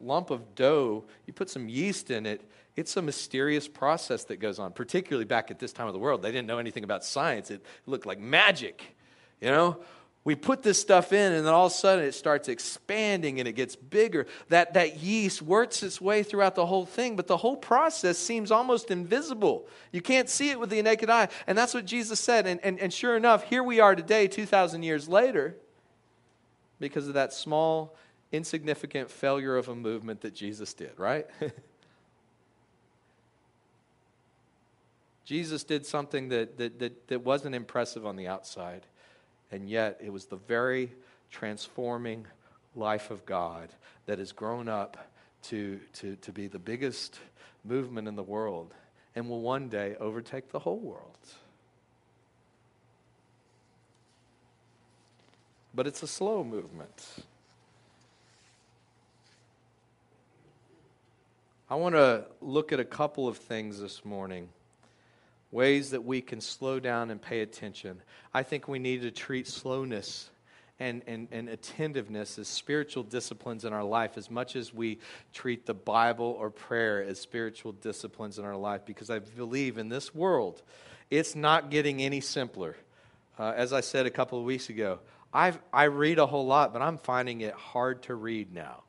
lump 0.00 0.30
of 0.30 0.54
dough, 0.54 1.04
you 1.26 1.32
put 1.32 1.50
some 1.50 1.68
yeast 1.68 2.10
in 2.10 2.26
it, 2.26 2.40
it's 2.74 2.96
a 2.96 3.02
mysterious 3.02 3.68
process 3.68 4.24
that 4.24 4.36
goes 4.36 4.58
on, 4.58 4.72
particularly 4.72 5.24
back 5.24 5.50
at 5.50 5.58
this 5.58 5.72
time 5.72 5.86
of 5.86 5.92
the 5.92 5.98
world. 5.98 6.22
They 6.22 6.30
didn't 6.32 6.46
know 6.46 6.58
anything 6.58 6.84
about 6.84 7.04
science, 7.04 7.50
it 7.50 7.64
looked 7.86 8.06
like 8.06 8.18
magic. 8.18 8.96
You 9.40 9.50
know, 9.50 9.80
we 10.26 10.34
put 10.34 10.62
this 10.64 10.80
stuff 10.80 11.12
in, 11.12 11.32
and 11.32 11.46
then 11.46 11.54
all 11.54 11.66
of 11.66 11.72
a 11.72 11.74
sudden 11.76 12.04
it 12.04 12.12
starts 12.12 12.48
expanding 12.48 13.38
and 13.38 13.46
it 13.46 13.52
gets 13.52 13.76
bigger. 13.76 14.26
That, 14.48 14.74
that 14.74 14.98
yeast 14.98 15.40
works 15.40 15.84
its 15.84 16.00
way 16.00 16.24
throughout 16.24 16.56
the 16.56 16.66
whole 16.66 16.84
thing, 16.84 17.14
but 17.14 17.28
the 17.28 17.36
whole 17.36 17.56
process 17.56 18.18
seems 18.18 18.50
almost 18.50 18.90
invisible. 18.90 19.68
You 19.92 20.02
can't 20.02 20.28
see 20.28 20.50
it 20.50 20.58
with 20.58 20.70
the 20.70 20.82
naked 20.82 21.10
eye. 21.10 21.28
And 21.46 21.56
that's 21.56 21.74
what 21.74 21.86
Jesus 21.86 22.18
said. 22.18 22.48
And, 22.48 22.58
and, 22.64 22.80
and 22.80 22.92
sure 22.92 23.16
enough, 23.16 23.44
here 23.44 23.62
we 23.62 23.78
are 23.78 23.94
today, 23.94 24.26
2,000 24.26 24.82
years 24.82 25.08
later, 25.08 25.54
because 26.80 27.06
of 27.06 27.14
that 27.14 27.32
small, 27.32 27.94
insignificant 28.32 29.12
failure 29.12 29.56
of 29.56 29.68
a 29.68 29.76
movement 29.76 30.22
that 30.22 30.34
Jesus 30.34 30.74
did, 30.74 30.98
right? 30.98 31.28
Jesus 35.24 35.62
did 35.62 35.86
something 35.86 36.30
that, 36.30 36.58
that, 36.58 36.80
that, 36.80 37.06
that 37.06 37.22
wasn't 37.22 37.54
impressive 37.54 38.04
on 38.04 38.16
the 38.16 38.26
outside, 38.26 38.86
and 39.50 39.68
yet 39.68 39.98
it 40.02 40.12
was 40.12 40.26
the 40.26 40.36
very 40.36 40.92
transforming 41.30 42.26
life 42.74 43.10
of 43.10 43.24
God 43.26 43.70
that 44.06 44.18
has 44.18 44.32
grown 44.32 44.68
up 44.68 44.96
to, 45.44 45.80
to, 45.94 46.16
to 46.16 46.32
be 46.32 46.46
the 46.46 46.58
biggest 46.58 47.18
movement 47.64 48.08
in 48.08 48.16
the 48.16 48.22
world 48.22 48.74
and 49.14 49.28
will 49.28 49.40
one 49.40 49.68
day 49.68 49.96
overtake 49.98 50.50
the 50.50 50.58
whole 50.58 50.78
world. 50.78 51.16
But 55.74 55.86
it's 55.86 56.02
a 56.02 56.06
slow 56.06 56.42
movement. 56.42 57.24
I 61.68 61.74
want 61.74 61.94
to 61.94 62.24
look 62.40 62.72
at 62.72 62.80
a 62.80 62.84
couple 62.84 63.26
of 63.26 63.36
things 63.36 63.80
this 63.80 64.04
morning 64.04 64.48
ways 65.56 65.90
that 65.90 66.04
we 66.04 66.20
can 66.20 66.38
slow 66.38 66.78
down 66.78 67.10
and 67.10 67.20
pay 67.20 67.40
attention. 67.40 68.02
I 68.34 68.42
think 68.42 68.68
we 68.68 68.78
need 68.78 69.00
to 69.02 69.10
treat 69.10 69.48
slowness 69.48 70.28
and, 70.78 71.00
and, 71.06 71.28
and 71.32 71.48
attentiveness 71.48 72.38
as 72.38 72.46
spiritual 72.46 73.02
disciplines 73.02 73.64
in 73.64 73.72
our 73.72 73.82
life 73.82 74.18
as 74.18 74.30
much 74.30 74.54
as 74.54 74.74
we 74.74 74.98
treat 75.32 75.64
the 75.64 75.72
Bible 75.72 76.36
or 76.38 76.50
prayer 76.50 77.02
as 77.02 77.18
spiritual 77.18 77.72
disciplines 77.72 78.38
in 78.38 78.44
our 78.44 78.54
life 78.54 78.82
because 78.84 79.08
I 79.08 79.20
believe 79.20 79.78
in 79.78 79.88
this 79.88 80.14
world, 80.14 80.62
it's 81.10 81.34
not 81.34 81.70
getting 81.70 82.02
any 82.02 82.20
simpler. 82.20 82.76
Uh, 83.38 83.54
as 83.56 83.72
I 83.72 83.80
said 83.80 84.04
a 84.04 84.10
couple 84.10 84.38
of 84.38 84.44
weeks 84.44 84.68
ago, 84.68 84.98
I've, 85.32 85.58
I 85.72 85.84
read 85.84 86.18
a 86.18 86.26
whole 86.26 86.46
lot, 86.46 86.74
but 86.74 86.82
I'm 86.82 86.98
finding 86.98 87.40
it 87.40 87.54
hard 87.54 88.02
to 88.04 88.14
read 88.14 88.52
now, 88.52 88.82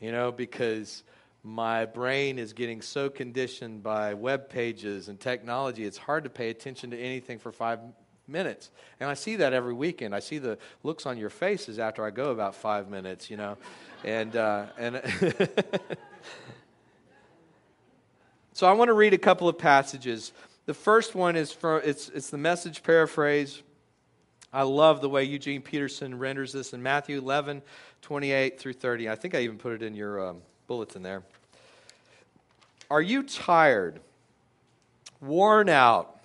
you 0.00 0.10
know, 0.10 0.32
because 0.32 1.02
my 1.44 1.84
brain 1.84 2.38
is 2.38 2.52
getting 2.52 2.80
so 2.82 3.08
conditioned 3.08 3.82
by 3.82 4.14
web 4.14 4.48
pages 4.48 5.08
and 5.08 5.20
technology, 5.20 5.84
it's 5.84 5.98
hard 5.98 6.24
to 6.24 6.30
pay 6.30 6.50
attention 6.50 6.90
to 6.90 6.98
anything 6.98 7.38
for 7.38 7.52
five, 7.52 7.78
minutes. 8.26 8.70
And 9.00 9.10
I 9.10 9.14
see 9.14 9.36
that 9.36 9.52
every 9.52 9.74
weekend. 9.74 10.14
I 10.14 10.20
see 10.20 10.38
the 10.38 10.58
looks 10.82 11.06
on 11.06 11.18
your 11.18 11.30
faces 11.30 11.78
after 11.78 12.04
I 12.04 12.10
go 12.10 12.30
about 12.30 12.54
five 12.54 12.88
minutes, 12.88 13.30
you 13.30 13.36
know. 13.36 13.56
And, 14.04 14.34
uh, 14.36 14.66
and 14.78 15.02
so 18.52 18.66
I 18.66 18.72
want 18.72 18.88
to 18.88 18.94
read 18.94 19.14
a 19.14 19.18
couple 19.18 19.48
of 19.48 19.58
passages. 19.58 20.32
The 20.66 20.74
first 20.74 21.14
one 21.14 21.36
is 21.36 21.52
from, 21.52 21.82
it's, 21.84 22.08
it's 22.08 22.30
the 22.30 22.38
message 22.38 22.82
paraphrase. 22.82 23.62
I 24.52 24.62
love 24.62 25.00
the 25.00 25.08
way 25.08 25.24
Eugene 25.24 25.62
Peterson 25.62 26.18
renders 26.18 26.52
this 26.52 26.72
in 26.72 26.82
Matthew 26.82 27.18
11, 27.18 27.62
28 28.02 28.60
through 28.60 28.74
30. 28.74 29.08
I 29.08 29.16
think 29.16 29.34
I 29.34 29.40
even 29.40 29.58
put 29.58 29.72
it 29.72 29.82
in 29.82 29.94
your 29.94 30.28
um, 30.28 30.42
bulletin 30.66 31.02
there. 31.02 31.22
Are 32.90 33.02
you 33.02 33.22
tired, 33.22 34.00
worn 35.20 35.68
out, 35.68 36.20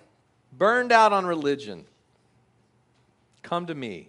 burned 0.52 0.92
out 0.92 1.12
on 1.12 1.26
religion? 1.26 1.84
Come 3.42 3.66
to 3.66 3.74
me. 3.74 4.08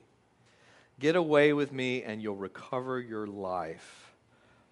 Get 0.99 1.15
away 1.15 1.53
with 1.53 1.71
me, 1.71 2.03
and 2.03 2.21
you'll 2.21 2.35
recover 2.35 2.99
your 2.99 3.25
life. 3.25 4.13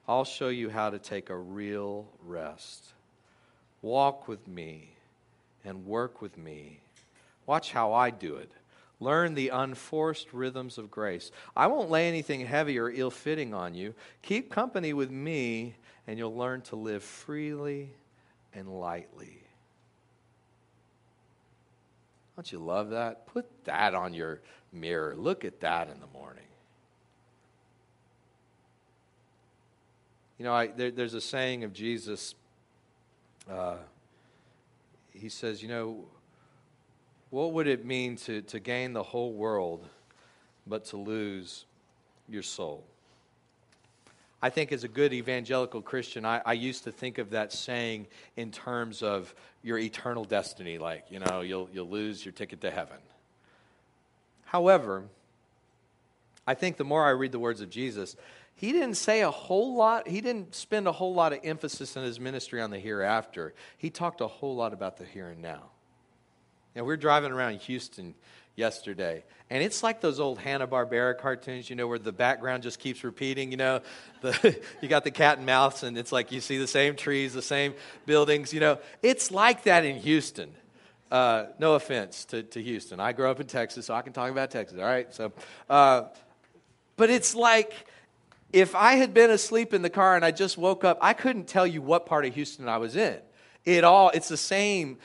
I'll 0.07 0.25
show 0.25 0.49
you 0.49 0.69
how 0.69 0.89
to 0.89 0.99
take 0.99 1.29
a 1.29 1.37
real 1.37 2.07
rest. 2.23 2.85
Walk 3.81 4.27
with 4.27 4.47
me 4.47 4.89
and 5.63 5.85
work 5.85 6.21
with 6.21 6.37
me. 6.37 6.81
Watch 7.45 7.71
how 7.71 7.93
I 7.93 8.09
do 8.09 8.35
it. 8.35 8.51
Learn 8.99 9.33
the 9.33 9.49
unforced 9.49 10.33
rhythms 10.33 10.77
of 10.77 10.91
grace. 10.91 11.31
I 11.55 11.67
won't 11.67 11.89
lay 11.89 12.07
anything 12.07 12.41
heavy 12.45 12.77
or 12.77 12.89
ill 12.89 13.11
fitting 13.11 13.53
on 13.53 13.73
you. 13.73 13.93
Keep 14.21 14.51
company 14.51 14.91
with 14.91 15.09
me, 15.09 15.75
and 16.05 16.19
you'll 16.19 16.35
learn 16.35 16.61
to 16.63 16.75
live 16.75 17.01
freely 17.03 17.91
and 18.53 18.67
lightly. 18.67 19.43
Don't 22.35 22.51
you 22.51 22.59
love 22.59 22.89
that? 22.89 23.27
Put 23.27 23.45
that 23.65 23.95
on 23.95 24.13
your 24.13 24.41
mirror. 24.73 25.15
Look 25.15 25.45
at 25.45 25.61
that 25.61 25.89
in 25.89 25.99
the 25.99 26.07
morning. 26.07 26.43
You 30.37 30.45
know, 30.45 30.53
I, 30.53 30.67
there, 30.67 30.91
there's 30.91 31.13
a 31.13 31.21
saying 31.21 31.65
of 31.65 31.73
Jesus. 31.73 32.35
Uh, 33.49 33.75
he 35.13 35.27
says, 35.27 35.61
you 35.61 35.67
know, 35.67 36.05
what 37.29 37.53
would 37.53 37.67
it 37.67 37.85
mean 37.85 38.15
to, 38.17 38.41
to 38.43 38.59
gain 38.59 38.93
the 38.93 39.03
whole 39.03 39.33
world 39.33 39.87
but 40.65 40.85
to 40.85 40.97
lose 40.97 41.65
your 42.27 42.43
soul? 42.43 42.83
I 44.41 44.49
think 44.49 44.71
as 44.71 44.83
a 44.83 44.87
good 44.87 45.13
evangelical 45.13 45.81
Christian, 45.81 46.25
I, 46.25 46.41
I, 46.45 46.53
used 46.53 46.85
to 46.85 46.91
think 46.93 47.17
of 47.17 47.31
that 47.31 47.51
saying 47.51 48.07
in 48.37 48.51
terms 48.51 49.03
of 49.03 49.35
your 49.63 49.77
eternal 49.77 50.23
destiny, 50.23 50.77
like, 50.77 51.05
you 51.09 51.19
know, 51.19 51.41
you'll, 51.41 51.69
you'll 51.73 51.89
lose 51.89 52.23
your 52.23 52.31
ticket 52.31 52.61
to 52.61 52.71
heaven. 52.71 52.97
However, 54.45 55.03
I 56.47 56.53
think 56.53 56.77
the 56.77 56.85
more 56.85 57.05
I 57.05 57.09
read 57.09 57.33
the 57.33 57.39
words 57.39 57.59
of 57.59 57.69
Jesus, 57.69 58.15
he 58.55 58.71
didn't 58.71 58.95
say 58.95 59.21
a 59.21 59.31
whole 59.31 59.75
lot, 59.75 60.07
he 60.07 60.21
didn't 60.21 60.55
spend 60.55 60.87
a 60.87 60.91
whole 60.93 61.13
lot 61.13 61.33
of 61.33 61.39
emphasis 61.43 61.97
in 61.97 62.03
his 62.03 62.19
ministry 62.19 62.61
on 62.61 62.71
the 62.71 62.79
hereafter. 62.79 63.53
He 63.77 63.89
talked 63.89 64.21
a 64.21 64.27
whole 64.27 64.55
lot 64.55 64.73
about 64.73 64.97
the 64.97 65.05
here 65.05 65.27
and 65.27 65.41
now. 65.41 65.71
And 66.75 66.85
we 66.85 66.93
are 66.93 66.97
driving 66.97 67.31
around 67.31 67.55
Houston 67.61 68.15
yesterday. 68.55 69.23
And 69.49 69.63
it's 69.63 69.81
like 69.81 70.01
those 70.01 70.19
old 70.19 70.37
Hanna-Barbera 70.37 71.17
cartoons, 71.17 71.69
you 71.69 71.75
know, 71.75 71.87
where 71.87 71.97
the 71.97 72.11
background 72.11 72.61
just 72.61 72.77
keeps 72.77 73.03
repeating, 73.03 73.51
you 73.51 73.57
know. 73.57 73.81
The, 74.21 74.59
you 74.81 74.89
got 74.89 75.05
the 75.05 75.11
cat 75.11 75.37
and 75.37 75.45
mouse, 75.45 75.81
and 75.83 75.97
it's 75.97 76.11
like 76.11 76.33
you 76.33 76.41
see 76.41 76.57
the 76.57 76.67
same 76.67 76.97
trees, 76.97 77.33
the 77.33 77.41
same 77.41 77.73
buildings, 78.05 78.53
you 78.53 78.59
know. 78.59 78.79
It's 79.01 79.31
like 79.31 79.63
that 79.63 79.85
in 79.85 79.95
Houston. 79.95 80.51
Uh, 81.09 81.45
no 81.57 81.75
offense 81.75 82.25
to, 82.25 82.43
to 82.43 82.61
Houston. 82.61 82.99
I 82.99 83.13
grew 83.13 83.29
up 83.29 83.39
in 83.39 83.47
Texas, 83.47 83.85
so 83.85 83.93
I 83.93 84.01
can 84.01 84.11
talk 84.11 84.29
about 84.29 84.51
Texas, 84.51 84.77
all 84.77 84.83
right? 84.83 85.11
So, 85.13 85.31
uh, 85.69 86.03
but 86.97 87.09
it's 87.09 87.33
like 87.33 87.73
if 88.51 88.75
I 88.75 88.95
had 88.95 89.13
been 89.13 89.31
asleep 89.31 89.73
in 89.73 89.81
the 89.81 89.89
car 89.89 90.15
and 90.15 90.25
I 90.25 90.31
just 90.31 90.57
woke 90.57 90.83
up, 90.83 90.97
I 91.01 91.13
couldn't 91.13 91.47
tell 91.47 91.65
you 91.65 91.81
what 91.81 92.05
part 92.05 92.25
of 92.25 92.33
Houston 92.35 92.67
I 92.67 92.77
was 92.77 92.95
in. 92.95 93.17
It 93.65 93.83
all, 93.83 94.09
it's 94.09 94.27
the 94.27 94.37
same 94.37 94.97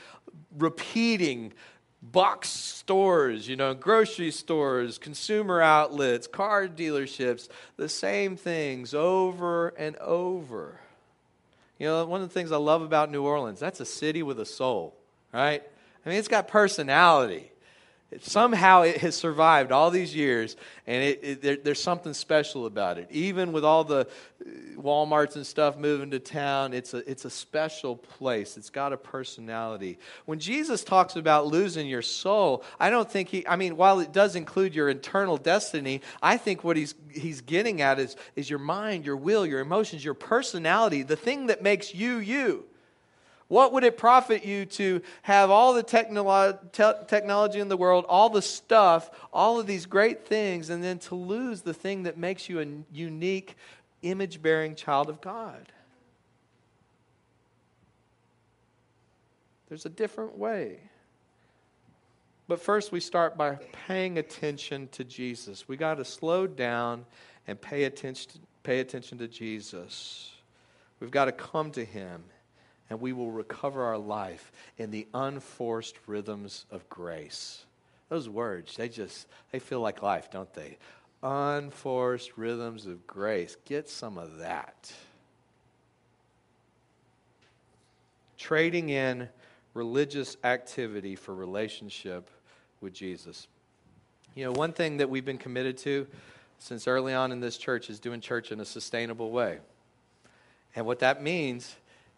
repeating 0.57 1.53
box 2.01 2.49
stores, 2.49 3.47
you 3.47 3.55
know, 3.55 3.73
grocery 3.73 4.31
stores, 4.31 4.97
consumer 4.97 5.61
outlets, 5.61 6.27
car 6.27 6.67
dealerships, 6.67 7.47
the 7.77 7.89
same 7.89 8.35
things 8.35 8.93
over 8.93 9.69
and 9.69 9.95
over. 9.97 10.79
You 11.79 11.87
know, 11.87 12.05
one 12.05 12.21
of 12.21 12.27
the 12.27 12.33
things 12.33 12.51
I 12.51 12.57
love 12.57 12.81
about 12.81 13.11
New 13.11 13.23
Orleans, 13.23 13.59
that's 13.59 13.79
a 13.79 13.85
city 13.85 14.23
with 14.23 14.39
a 14.39 14.45
soul, 14.45 14.95
right? 15.33 15.61
I 16.05 16.09
mean, 16.09 16.19
it's 16.19 16.27
got 16.27 16.47
personality 16.47 17.51
somehow 18.21 18.83
it 18.83 18.97
has 18.97 19.15
survived 19.15 19.71
all 19.71 19.91
these 19.91 20.15
years, 20.15 20.55
and 20.87 21.03
it, 21.03 21.19
it, 21.23 21.41
there, 21.41 21.55
there's 21.57 21.81
something 21.81 22.13
special 22.13 22.65
about 22.65 22.97
it. 22.97 23.07
Even 23.11 23.51
with 23.51 23.65
all 23.65 23.83
the 23.83 24.01
uh, 24.01 24.49
Walmarts 24.77 25.35
and 25.35 25.45
stuff 25.45 25.77
moving 25.77 26.11
to 26.11 26.19
town, 26.19 26.73
it's 26.73 26.93
a, 26.93 27.09
it's 27.09 27.25
a 27.25 27.29
special 27.29 27.95
place. 27.95 28.57
It's 28.57 28.69
got 28.69 28.93
a 28.93 28.97
personality. 28.97 29.97
When 30.25 30.39
Jesus 30.39 30.83
talks 30.83 31.15
about 31.15 31.47
losing 31.47 31.87
your 31.87 32.03
soul, 32.03 32.63
I 32.79 32.89
don't 32.89 33.09
think 33.09 33.29
he, 33.29 33.45
I 33.47 33.55
mean, 33.55 33.75
while 33.75 33.99
it 33.99 34.11
does 34.11 34.35
include 34.35 34.75
your 34.75 34.89
internal 34.89 35.37
destiny, 35.37 36.01
I 36.21 36.37
think 36.37 36.63
what 36.63 36.77
he's, 36.77 36.93
he's 37.11 37.41
getting 37.41 37.81
at 37.81 37.99
is, 37.99 38.15
is 38.35 38.49
your 38.49 38.59
mind, 38.59 39.05
your 39.05 39.17
will, 39.17 39.45
your 39.45 39.59
emotions, 39.59 40.05
your 40.05 40.13
personality, 40.13 41.01
the 41.03 41.15
thing 41.15 41.47
that 41.47 41.63
makes 41.63 41.93
you 41.93 42.17
you. 42.17 42.65
What 43.47 43.73
would 43.73 43.83
it 43.83 43.97
profit 43.97 44.43
you 44.43 44.65
to 44.65 45.01
have 45.21 45.51
all 45.51 45.73
the 45.73 45.83
technolo- 45.83 46.71
te- 46.71 47.05
technology 47.07 47.59
in 47.59 47.67
the 47.67 47.77
world, 47.77 48.05
all 48.09 48.29
the 48.29 48.41
stuff, 48.41 49.11
all 49.31 49.59
of 49.59 49.67
these 49.67 49.85
great 49.85 50.25
things, 50.25 50.69
and 50.69 50.83
then 50.83 50.97
to 50.99 51.15
lose 51.15 51.61
the 51.61 51.73
thing 51.73 52.03
that 52.03 52.17
makes 52.17 52.49
you 52.49 52.59
a 52.59 52.65
unique, 52.91 53.55
image 54.01 54.41
bearing 54.41 54.73
child 54.73 55.09
of 55.09 55.21
God? 55.21 55.71
There's 59.69 59.85
a 59.85 59.89
different 59.89 60.37
way. 60.37 60.79
But 62.47 62.61
first, 62.61 62.91
we 62.91 62.99
start 62.99 63.37
by 63.37 63.57
paying 63.87 64.17
attention 64.17 64.87
to 64.89 65.03
Jesus. 65.03 65.67
We 65.67 65.77
got 65.77 65.95
to 65.95 66.05
slow 66.05 66.47
down 66.47 67.05
and 67.47 67.59
pay 67.59 67.83
attention, 67.83 68.41
pay 68.63 68.79
attention 68.79 69.17
to 69.19 69.27
Jesus. 69.27 70.31
We've 70.99 71.11
got 71.11 71.25
to 71.25 71.31
come 71.31 71.71
to 71.71 71.83
Him 71.83 72.23
and 72.89 73.01
we 73.01 73.13
will 73.13 73.31
recover 73.31 73.83
our 73.83 73.97
life 73.97 74.51
in 74.77 74.91
the 74.91 75.07
unforced 75.13 75.95
rhythms 76.07 76.65
of 76.71 76.87
grace. 76.89 77.65
Those 78.09 78.29
words, 78.29 78.75
they 78.75 78.89
just 78.89 79.27
they 79.51 79.59
feel 79.59 79.81
like 79.81 80.01
life, 80.01 80.29
don't 80.31 80.53
they? 80.53 80.77
Unforced 81.23 82.37
rhythms 82.37 82.85
of 82.85 83.07
grace. 83.07 83.57
Get 83.65 83.89
some 83.89 84.17
of 84.17 84.37
that. 84.37 84.93
Trading 88.37 88.89
in 88.89 89.27
religious 89.73 90.37
activity 90.43 91.15
for 91.15 91.33
relationship 91.33 92.29
with 92.81 92.93
Jesus. 92.93 93.47
You 94.35 94.45
know, 94.45 94.51
one 94.51 94.73
thing 94.73 94.97
that 94.97 95.09
we've 95.09 95.25
been 95.25 95.37
committed 95.37 95.77
to 95.79 96.05
since 96.59 96.87
early 96.87 97.13
on 97.13 97.31
in 97.31 97.39
this 97.39 97.57
church 97.57 97.89
is 97.89 97.99
doing 97.99 98.21
church 98.21 98.51
in 98.51 98.59
a 98.59 98.65
sustainable 98.65 99.31
way. 99.31 99.59
And 100.75 100.85
what 100.85 100.99
that 100.99 101.23
means 101.23 101.75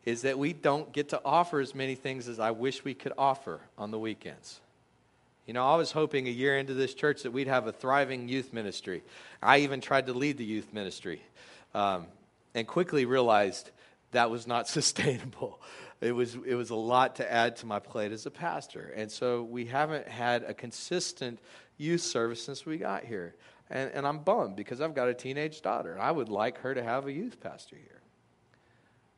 is 0.08 0.22
that 0.22 0.40
we 0.40 0.54
don't 0.54 0.94
get 0.94 1.10
to 1.10 1.20
offer 1.26 1.60
as 1.60 1.76
many 1.76 1.94
things 1.94 2.30
as 2.30 2.40
I 2.40 2.52
wish 2.52 2.86
we 2.86 2.94
could 2.94 3.12
offer 3.18 3.60
on 3.78 3.92
the 3.92 4.00
weekends. 4.00 4.62
You 5.46 5.54
know, 5.54 5.68
I 5.68 5.76
was 5.76 5.92
hoping 5.92 6.30
a 6.30 6.32
year 6.32 6.58
into 6.58 6.74
this 6.74 6.94
church 6.94 7.24
that 7.24 7.32
we'd 7.32 7.48
have 7.48 7.68
a 7.68 7.74
thriving 7.74 8.30
youth 8.30 8.54
ministry. 8.54 9.04
I 9.44 9.58
even 9.58 9.82
tried 9.82 10.06
to 10.06 10.14
lead 10.14 10.38
the 10.38 10.46
youth 10.46 10.72
ministry 10.72 11.22
um, 11.76 12.06
and 12.56 12.66
quickly 12.66 13.04
realized 13.04 13.70
that 14.12 14.32
was 14.32 14.48
not 14.48 14.68
sustainable. 14.70 15.60
It 16.00 16.14
was, 16.14 16.36
it 16.36 16.56
was 16.56 16.70
a 16.70 16.76
lot 16.76 17.18
to 17.18 17.30
add 17.30 17.58
to 17.58 17.66
my 17.66 17.80
plate 17.80 18.14
as 18.14 18.26
a 18.26 18.32
pastor. 18.32 18.94
And 18.96 19.12
so 19.12 19.44
we 19.44 19.66
haven't 19.66 20.08
had 20.08 20.44
a 20.44 20.54
consistent 20.54 21.38
youth 21.78 22.00
service 22.00 22.42
since 22.42 22.66
we 22.66 22.78
got 22.78 23.04
here. 23.04 23.36
And, 23.70 23.92
and 23.94 24.08
I'm 24.08 24.20
bummed 24.20 24.56
because 24.56 24.80
I've 24.80 24.96
got 24.96 25.10
a 25.10 25.14
teenage 25.14 25.62
daughter. 25.62 26.00
I 26.00 26.12
would 26.12 26.30
like 26.30 26.60
her 26.60 26.74
to 26.74 26.82
have 26.82 27.08
a 27.08 27.12
youth 27.12 27.42
pastor 27.42 27.76
here. 27.76 27.97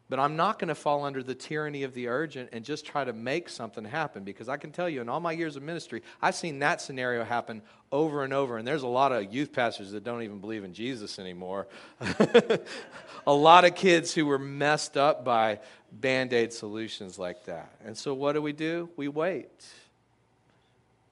But 0.10 0.20
I'm 0.20 0.36
not 0.36 0.58
going 0.58 0.70
to 0.70 0.76
fall 0.76 1.06
under 1.06 1.22
the 1.22 1.36
tyranny 1.36 1.84
of 1.84 1.94
the 1.94 2.08
urgent 2.08 2.50
and 2.52 2.66
just 2.66 2.84
try 2.84 3.04
to 3.04 3.14
make 3.14 3.48
something 3.48 3.86
happen 3.86 4.24
because 4.24 4.50
I 4.50 4.58
can 4.58 4.72
tell 4.72 4.90
you, 4.90 5.02
in 5.02 5.10
all 5.10 5.20
my 5.20 5.32
years 5.32 5.56
of 5.56 5.62
ministry, 5.62 6.02
I've 6.20 6.34
seen 6.34 6.60
that 6.60 6.82
scenario 6.82 7.24
happen 7.24 7.62
over 7.92 8.24
and 8.24 8.34
over. 8.34 8.58
And 8.58 8.68
there's 8.68 8.82
a 8.82 8.88
lot 8.88 9.12
of 9.12 9.32
youth 9.32 9.54
pastors 9.54 9.92
that 9.92 10.04
don't 10.04 10.24
even 10.24 10.40
believe 10.40 10.64
in 10.64 10.74
Jesus 10.74 11.20
anymore. 11.20 11.68
a 13.28 13.34
lot 13.34 13.66
of 13.66 13.76
kids 13.76 14.12
who 14.12 14.26
were 14.26 14.40
messed 14.40 14.98
up 14.98 15.24
by 15.24 15.60
band 15.92 16.34
aid 16.34 16.54
solutions 16.54 17.20
like 17.20 17.46
that. 17.46 17.72
And 17.86 17.96
so, 17.96 18.16
what 18.16 18.34
do 18.34 18.42
we 18.42 18.54
do? 18.54 18.90
We 18.98 19.10
wait. 19.10 19.66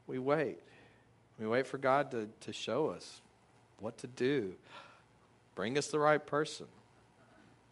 We 0.07 0.17
wait. 0.17 0.57
We 1.39 1.45
wait 1.45 1.67
for 1.67 1.77
God 1.77 2.09
to, 2.11 2.27
to 2.41 2.53
show 2.53 2.87
us 2.87 3.21
what 3.79 3.99
to 3.99 4.07
do, 4.07 4.53
bring 5.53 5.77
us 5.77 5.87
the 5.87 5.99
right 5.99 6.25
person. 6.25 6.65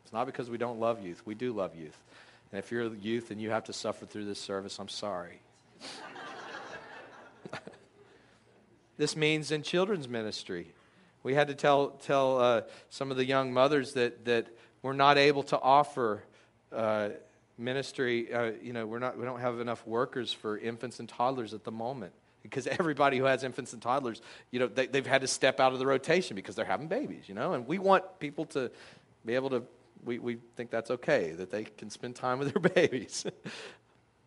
It's 0.06 0.14
not 0.14 0.26
because 0.26 0.50
we 0.50 0.58
don't 0.58 0.80
love 0.80 1.06
youth. 1.06 1.22
We 1.26 1.36
do 1.36 1.52
love 1.52 1.76
youth. 1.76 1.98
And 2.52 2.60
if 2.60 2.72
you're 2.72 2.86
a 2.86 2.90
youth 2.90 3.32
and 3.32 3.42
you 3.42 3.50
have 3.50 3.66
to 3.66 3.74
suffer 3.74 4.06
through 4.06 4.26
this 4.26 4.40
service, 4.40 4.80
I'm 4.80 4.88
sorry. 4.88 5.42
This 8.98 9.16
means 9.16 9.52
in 9.52 9.62
children's 9.62 10.08
ministry. 10.08 10.68
We 11.24 11.34
had 11.34 11.48
to 11.48 11.56
tell, 11.56 11.90
tell 11.90 12.40
uh, 12.40 12.62
some 12.90 13.12
of 13.12 13.18
the 13.18 13.26
young 13.26 13.52
mothers 13.52 13.94
that, 13.94 14.26
that 14.26 14.48
we're 14.82 14.94
not 14.94 15.18
able 15.18 15.44
to 15.44 15.60
offer 15.60 16.24
uh, 16.72 17.10
ministry. 17.58 18.32
Uh, 18.32 18.52
you 18.62 18.74
know, 18.74 18.86
we're 18.86 19.00
not, 19.00 19.18
we 19.18 19.26
don't 19.26 19.40
have 19.40 19.60
enough 19.60 19.86
workers 19.86 20.32
for 20.32 20.58
infants 20.58 21.00
and 21.00 21.10
toddlers 21.10 21.54
at 21.54 21.64
the 21.64 21.72
moment 21.72 22.14
because 22.44 22.68
everybody 22.68 23.18
who 23.18 23.26
has 23.26 23.44
infants 23.44 23.74
and 23.74 23.82
toddlers, 23.82 24.22
you 24.52 24.60
know, 24.60 24.68
they, 24.68 24.86
they've 24.86 25.08
had 25.08 25.22
to 25.22 25.28
step 25.28 25.60
out 25.60 25.74
of 25.74 25.80
the 25.80 25.86
rotation 25.86 26.36
because 26.36 26.56
they're 26.56 26.64
having 26.64 26.88
babies, 26.88 27.24
you 27.28 27.36
know, 27.36 27.54
and 27.54 27.68
we 27.68 27.80
want 27.80 28.20
people 28.20 28.46
to 28.46 28.72
be 29.26 29.36
able 29.36 29.50
to, 29.50 29.64
we, 30.04 30.20
we 30.20 30.38
think 30.56 30.70
that's 30.70 30.92
okay, 30.92 31.32
that 31.32 31.52
they 31.52 31.64
can 31.64 31.90
spend 31.90 32.16
time 32.16 32.40
with 32.40 32.54
their 32.54 32.62
babies. 32.74 33.26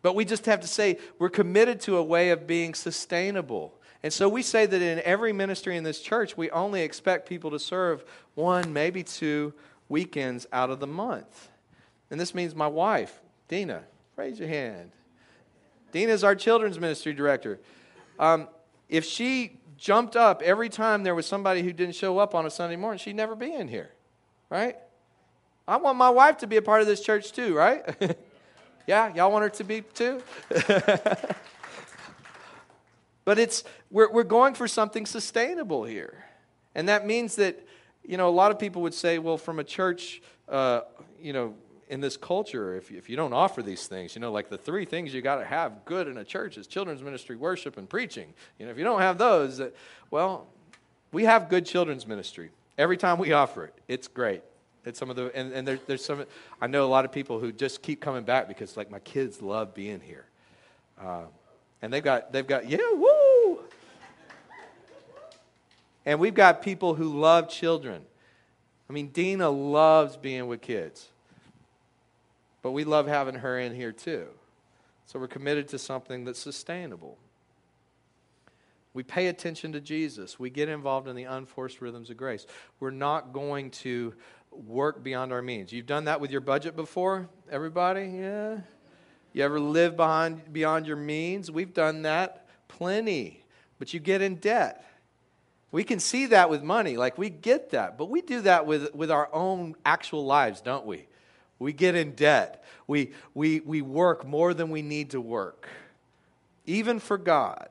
but 0.01 0.15
we 0.15 0.25
just 0.25 0.45
have 0.45 0.61
to 0.61 0.67
say 0.67 0.97
we're 1.17 1.29
committed 1.29 1.79
to 1.81 1.97
a 1.97 2.03
way 2.03 2.29
of 2.29 2.47
being 2.47 2.73
sustainable. 2.73 3.73
And 4.01 4.13
so 4.13 4.29
we 4.29 4.41
say 4.41 4.65
that 4.65 4.81
in 4.81 5.01
every 5.03 5.33
ministry 5.33 5.75
in 5.75 5.83
this 5.83 6.01
church, 6.01 6.37
we 6.37 6.49
only 6.51 6.81
expect 6.81 7.27
people 7.27 7.51
to 7.51 7.59
serve 7.59 8.05
one, 8.35 8.71
maybe 8.71 9.03
two 9.03 9.53
weekends 9.89 10.47
out 10.53 10.69
of 10.69 10.79
the 10.79 10.87
month. 10.87 11.49
And 12.09 12.19
this 12.19 12.33
means 12.33 12.55
my 12.55 12.67
wife, 12.67 13.19
Dina, 13.47 13.83
raise 14.15 14.39
your 14.39 14.47
hand. 14.47 14.91
Dina 15.91 16.13
is 16.13 16.23
our 16.23 16.35
children's 16.35 16.79
ministry 16.79 17.13
director. 17.13 17.59
Um, 18.19 18.47
if 18.87 19.05
she 19.05 19.59
jumped 19.77 20.15
up 20.15 20.41
every 20.41 20.69
time 20.69 21.03
there 21.03 21.15
was 21.15 21.25
somebody 21.25 21.61
who 21.63 21.73
didn't 21.73 21.95
show 21.95 22.17
up 22.19 22.35
on 22.35 22.45
a 22.45 22.49
Sunday 22.49 22.75
morning, 22.75 22.99
she'd 22.99 23.15
never 23.15 23.35
be 23.35 23.53
in 23.53 23.67
here, 23.67 23.91
right? 24.49 24.77
I 25.69 25.77
want 25.77 25.97
my 25.99 26.09
wife 26.09 26.37
to 26.39 26.47
be 26.47 26.57
a 26.57 26.63
part 26.63 26.81
of 26.81 26.87
this 26.87 26.99
church 26.99 27.31
too, 27.31 27.55
right? 27.55 27.83
yeah, 28.87 29.13
y'all 29.13 29.31
want 29.31 29.43
her 29.43 29.49
to 29.49 29.63
be 29.63 29.81
too? 29.81 30.19
but 33.23 33.37
it's 33.37 33.63
we're, 33.91 34.11
we're 34.11 34.23
going 34.23 34.55
for 34.55 34.67
something 34.67 35.05
sustainable 35.05 35.83
here. 35.83 36.25
And 36.73 36.89
that 36.89 37.05
means 37.05 37.35
that, 37.35 37.63
you 38.03 38.17
know, 38.17 38.27
a 38.29 38.31
lot 38.31 38.49
of 38.49 38.57
people 38.57 38.81
would 38.81 38.95
say, 38.95 39.19
well, 39.19 39.37
from 39.37 39.59
a 39.59 39.63
church, 39.63 40.23
uh, 40.47 40.81
you 41.21 41.33
know, 41.33 41.53
in 41.87 42.01
this 42.01 42.17
culture, 42.17 42.75
if, 42.75 42.91
if 42.91 43.07
you 43.07 43.15
don't 43.15 43.33
offer 43.33 43.61
these 43.61 43.85
things, 43.85 44.15
you 44.15 44.21
know, 44.21 44.31
like 44.31 44.49
the 44.49 44.57
three 44.57 44.85
things 44.85 45.13
you 45.13 45.21
got 45.21 45.35
to 45.35 45.45
have 45.45 45.85
good 45.85 46.07
in 46.07 46.17
a 46.17 46.25
church 46.25 46.57
is 46.57 46.65
children's 46.65 47.03
ministry, 47.03 47.35
worship, 47.35 47.77
and 47.77 47.87
preaching. 47.87 48.33
You 48.57 48.65
know, 48.65 48.71
if 48.71 48.77
you 48.79 48.83
don't 48.83 49.01
have 49.01 49.19
those, 49.19 49.61
well, 50.09 50.47
we 51.11 51.25
have 51.25 51.47
good 51.47 51.67
children's 51.67 52.07
ministry. 52.07 52.49
Every 52.75 52.97
time 52.97 53.19
we 53.19 53.33
offer 53.33 53.65
it, 53.65 53.75
it's 53.87 54.07
great. 54.07 54.41
It's 54.85 54.97
some 54.97 55.09
of 55.09 55.15
the, 55.15 55.35
and, 55.35 55.51
and 55.51 55.67
there, 55.67 55.79
there's 55.87 56.03
some, 56.03 56.25
I 56.61 56.67
know 56.67 56.85
a 56.85 56.87
lot 56.87 57.05
of 57.05 57.11
people 57.11 57.39
who 57.39 57.51
just 57.51 57.81
keep 57.81 57.99
coming 57.99 58.23
back 58.23 58.47
because, 58.47 58.77
like, 58.77 58.89
my 58.89 58.99
kids 58.99 59.41
love 59.41 59.73
being 59.73 59.99
here. 59.99 60.25
Uh, 60.99 61.23
and 61.81 61.91
they've 61.91 62.03
got, 62.03 62.31
they've 62.31 62.47
got, 62.47 62.69
yeah, 62.69 62.77
woo! 62.93 63.59
And 66.05 66.19
we've 66.19 66.33
got 66.33 66.61
people 66.61 66.95
who 66.95 67.19
love 67.19 67.49
children. 67.49 68.01
I 68.89 68.93
mean, 68.93 69.09
Dina 69.09 69.49
loves 69.49 70.17
being 70.17 70.47
with 70.47 70.61
kids. 70.61 71.09
But 72.61 72.71
we 72.71 72.83
love 72.83 73.07
having 73.07 73.35
her 73.35 73.59
in 73.59 73.75
here 73.75 73.91
too. 73.91 74.27
So 75.05 75.19
we're 75.19 75.27
committed 75.27 75.67
to 75.69 75.79
something 75.79 76.25
that's 76.25 76.39
sustainable. 76.39 77.17
We 78.93 79.03
pay 79.03 79.27
attention 79.27 79.71
to 79.73 79.79
Jesus. 79.79 80.39
We 80.39 80.49
get 80.49 80.67
involved 80.67 81.07
in 81.07 81.15
the 81.15 81.23
unforced 81.23 81.79
rhythms 81.79 82.09
of 82.09 82.17
grace. 82.17 82.47
We're 82.79 82.89
not 82.91 83.31
going 83.33 83.71
to 83.71 84.13
work 84.51 85.03
beyond 85.03 85.31
our 85.31 85.41
means. 85.41 85.71
You've 85.71 85.85
done 85.85 86.05
that 86.05 86.21
with 86.21 86.31
your 86.31 86.41
budget 86.41 86.75
before, 86.75 87.29
everybody? 87.51 88.05
Yeah? 88.05 88.59
You 89.33 89.43
ever 89.43 89.59
live 89.59 89.95
behind, 89.95 90.51
beyond 90.51 90.87
your 90.87 90.95
means? 90.97 91.51
We've 91.51 91.73
done 91.73 92.03
that 92.03 92.47
plenty. 92.67 93.43
But 93.77 93.93
you 93.93 93.99
get 93.99 94.21
in 94.21 94.35
debt. 94.35 94.83
We 95.71 95.83
can 95.83 95.99
see 95.99 96.27
that 96.27 96.49
with 96.49 96.63
money, 96.63 96.97
like 96.97 97.17
we 97.17 97.29
get 97.29 97.71
that. 97.71 97.97
But 97.97 98.09
we 98.09 98.21
do 98.21 98.41
that 98.41 98.65
with, 98.65 98.93
with 98.95 99.11
our 99.11 99.29
own 99.31 99.75
actual 99.85 100.25
lives, 100.25 100.61
don't 100.61 100.85
we? 100.85 101.07
We 101.59 101.73
get 101.73 101.95
in 101.95 102.15
debt. 102.15 102.63
We, 102.87 103.11
we, 103.33 103.59
we 103.59 103.81
work 103.81 104.25
more 104.25 104.53
than 104.53 104.71
we 104.71 104.81
need 104.81 105.11
to 105.11 105.21
work. 105.21 105.67
Even 106.65 106.99
for 106.99 107.17
God, 107.17 107.69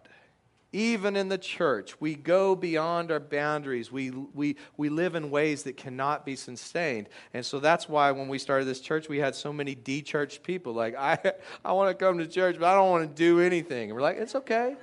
even 0.72 1.16
in 1.16 1.28
the 1.28 1.38
church, 1.38 1.98
we 1.98 2.14
go 2.14 2.54
beyond 2.54 3.10
our 3.10 3.20
boundaries. 3.20 3.90
We, 3.90 4.10
we, 4.10 4.56
we 4.76 4.90
live 4.90 5.14
in 5.14 5.30
ways 5.30 5.62
that 5.62 5.78
cannot 5.78 6.26
be 6.26 6.36
sustained. 6.36 7.08
And 7.32 7.44
so 7.44 7.58
that's 7.58 7.88
why 7.88 8.10
when 8.10 8.28
we 8.28 8.38
started 8.38 8.66
this 8.66 8.80
church, 8.80 9.08
we 9.08 9.18
had 9.18 9.34
so 9.34 9.50
many 9.50 9.74
de 9.74 10.02
church 10.02 10.42
people. 10.42 10.74
Like, 10.74 10.94
I, 10.98 11.18
I 11.64 11.72
want 11.72 11.96
to 11.96 12.04
come 12.04 12.18
to 12.18 12.26
church, 12.26 12.56
but 12.58 12.66
I 12.66 12.74
don't 12.74 12.90
want 12.90 13.08
to 13.08 13.14
do 13.14 13.40
anything. 13.40 13.90
And 13.90 13.94
we're 13.94 14.02
like, 14.02 14.18
it's 14.18 14.34
okay. 14.34 14.76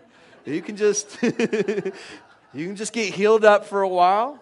You 0.45 0.61
can 0.61 0.75
just. 0.75 1.17
you 1.23 2.67
can 2.67 2.75
just 2.75 2.93
get 2.93 3.13
healed 3.13 3.45
up 3.45 3.65
for 3.65 3.81
a 3.81 3.87
while. 3.87 4.39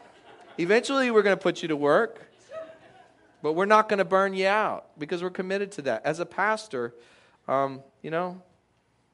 Eventually, 0.57 1.11
we're 1.11 1.23
going 1.23 1.35
to 1.35 1.41
put 1.41 1.61
you 1.61 1.67
to 1.69 1.75
work. 1.75 2.21
But 3.41 3.53
we're 3.53 3.65
not 3.65 3.89
going 3.89 3.97
to 3.97 4.05
burn 4.05 4.33
you 4.33 4.47
out 4.47 4.97
because 4.97 5.21
we're 5.21 5.29
committed 5.29 5.73
to 5.73 5.81
that. 5.83 6.05
As 6.05 6.21
a 6.21 6.25
pastor, 6.25 6.93
um, 7.49 7.81
you 8.01 8.09
know, 8.09 8.41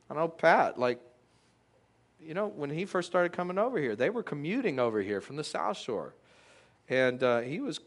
I 0.10 0.14
know 0.14 0.28
Pat, 0.28 0.80
like, 0.80 1.00
you 2.22 2.34
know, 2.34 2.48
when 2.48 2.70
he 2.70 2.86
first 2.86 3.08
started 3.08 3.32
coming 3.32 3.58
over 3.58 3.80
here, 3.80 3.96
they 3.96 4.10
were 4.10 4.24
commuting 4.24 4.80
over 4.80 5.02
here 5.02 5.22
from 5.22 5.36
the 5.36 5.44
South 5.44 5.78
Shore. 5.78 6.16
And 6.88 7.24
uh, 7.24 7.40
he 7.42 7.60
was, 7.60 7.80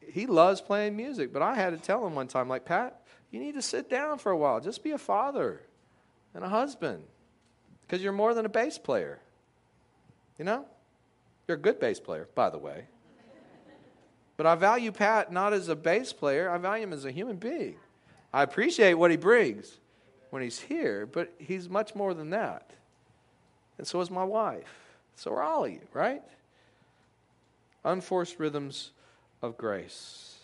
he 0.00 0.26
loves 0.26 0.60
playing 0.60 0.96
music. 0.96 1.32
But 1.32 1.42
I 1.42 1.54
had 1.54 1.70
to 1.70 1.78
tell 1.78 2.06
him 2.06 2.14
one 2.14 2.28
time, 2.28 2.48
like, 2.48 2.64
Pat, 2.64 3.02
you 3.30 3.40
need 3.40 3.54
to 3.54 3.62
sit 3.62 3.90
down 3.90 4.18
for 4.18 4.32
a 4.32 4.36
while. 4.36 4.60
Just 4.60 4.82
be 4.82 4.92
a 4.92 4.98
father 4.98 5.62
and 6.34 6.44
a 6.44 6.48
husband 6.48 7.02
because 7.82 8.02
you're 8.02 8.12
more 8.12 8.34
than 8.34 8.46
a 8.46 8.50
bass 8.50 8.78
player. 8.78 9.20
You 10.38 10.44
know? 10.44 10.64
You're 11.46 11.56
a 11.56 11.60
good 11.60 11.80
bass 11.80 11.98
player, 11.98 12.28
by 12.34 12.50
the 12.50 12.58
way. 12.58 12.84
But 14.36 14.46
I 14.46 14.54
value 14.54 14.92
Pat 14.92 15.32
not 15.32 15.52
as 15.52 15.68
a 15.68 15.74
bass 15.74 16.12
player, 16.12 16.48
I 16.48 16.58
value 16.58 16.84
him 16.84 16.92
as 16.92 17.04
a 17.04 17.10
human 17.10 17.36
being. 17.36 17.74
I 18.32 18.42
appreciate 18.44 18.94
what 18.94 19.10
he 19.10 19.16
brings 19.16 19.78
when 20.30 20.42
he's 20.42 20.60
here, 20.60 21.06
but 21.06 21.32
he's 21.38 21.68
much 21.68 21.94
more 21.94 22.14
than 22.14 22.30
that. 22.30 22.70
And 23.78 23.86
so 23.86 24.00
is 24.00 24.10
my 24.10 24.24
wife. 24.24 24.96
So 25.14 25.32
are 25.32 25.42
all 25.42 25.64
of 25.64 25.72
you, 25.72 25.80
right? 25.92 26.22
Unforced 27.84 28.38
rhythms 28.38 28.90
of 29.40 29.56
grace. 29.56 30.36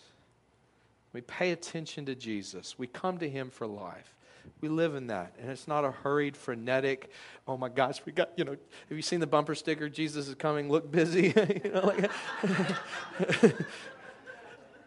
We 1.13 1.21
pay 1.21 1.51
attention 1.51 2.05
to 2.07 2.15
Jesus. 2.15 2.77
We 2.77 2.87
come 2.87 3.17
to 3.19 3.29
him 3.29 3.49
for 3.49 3.67
life. 3.67 4.13
We 4.61 4.69
live 4.69 4.95
in 4.95 5.07
that. 5.07 5.33
And 5.41 5.49
it's 5.49 5.67
not 5.67 5.85
a 5.85 5.91
hurried, 5.91 6.35
frenetic, 6.37 7.09
oh 7.47 7.57
my 7.57 7.69
gosh, 7.69 8.01
we 8.05 8.11
got, 8.11 8.31
you 8.35 8.43
know, 8.43 8.51
have 8.89 8.97
you 8.97 9.01
seen 9.01 9.19
the 9.19 9.27
bumper 9.27 9.55
sticker, 9.55 9.89
Jesus 9.89 10.27
is 10.27 10.35
coming, 10.35 10.69
look 10.69 10.91
busy? 10.91 11.33
you 11.63 11.71
know, 11.71 11.85
like, 11.85 12.11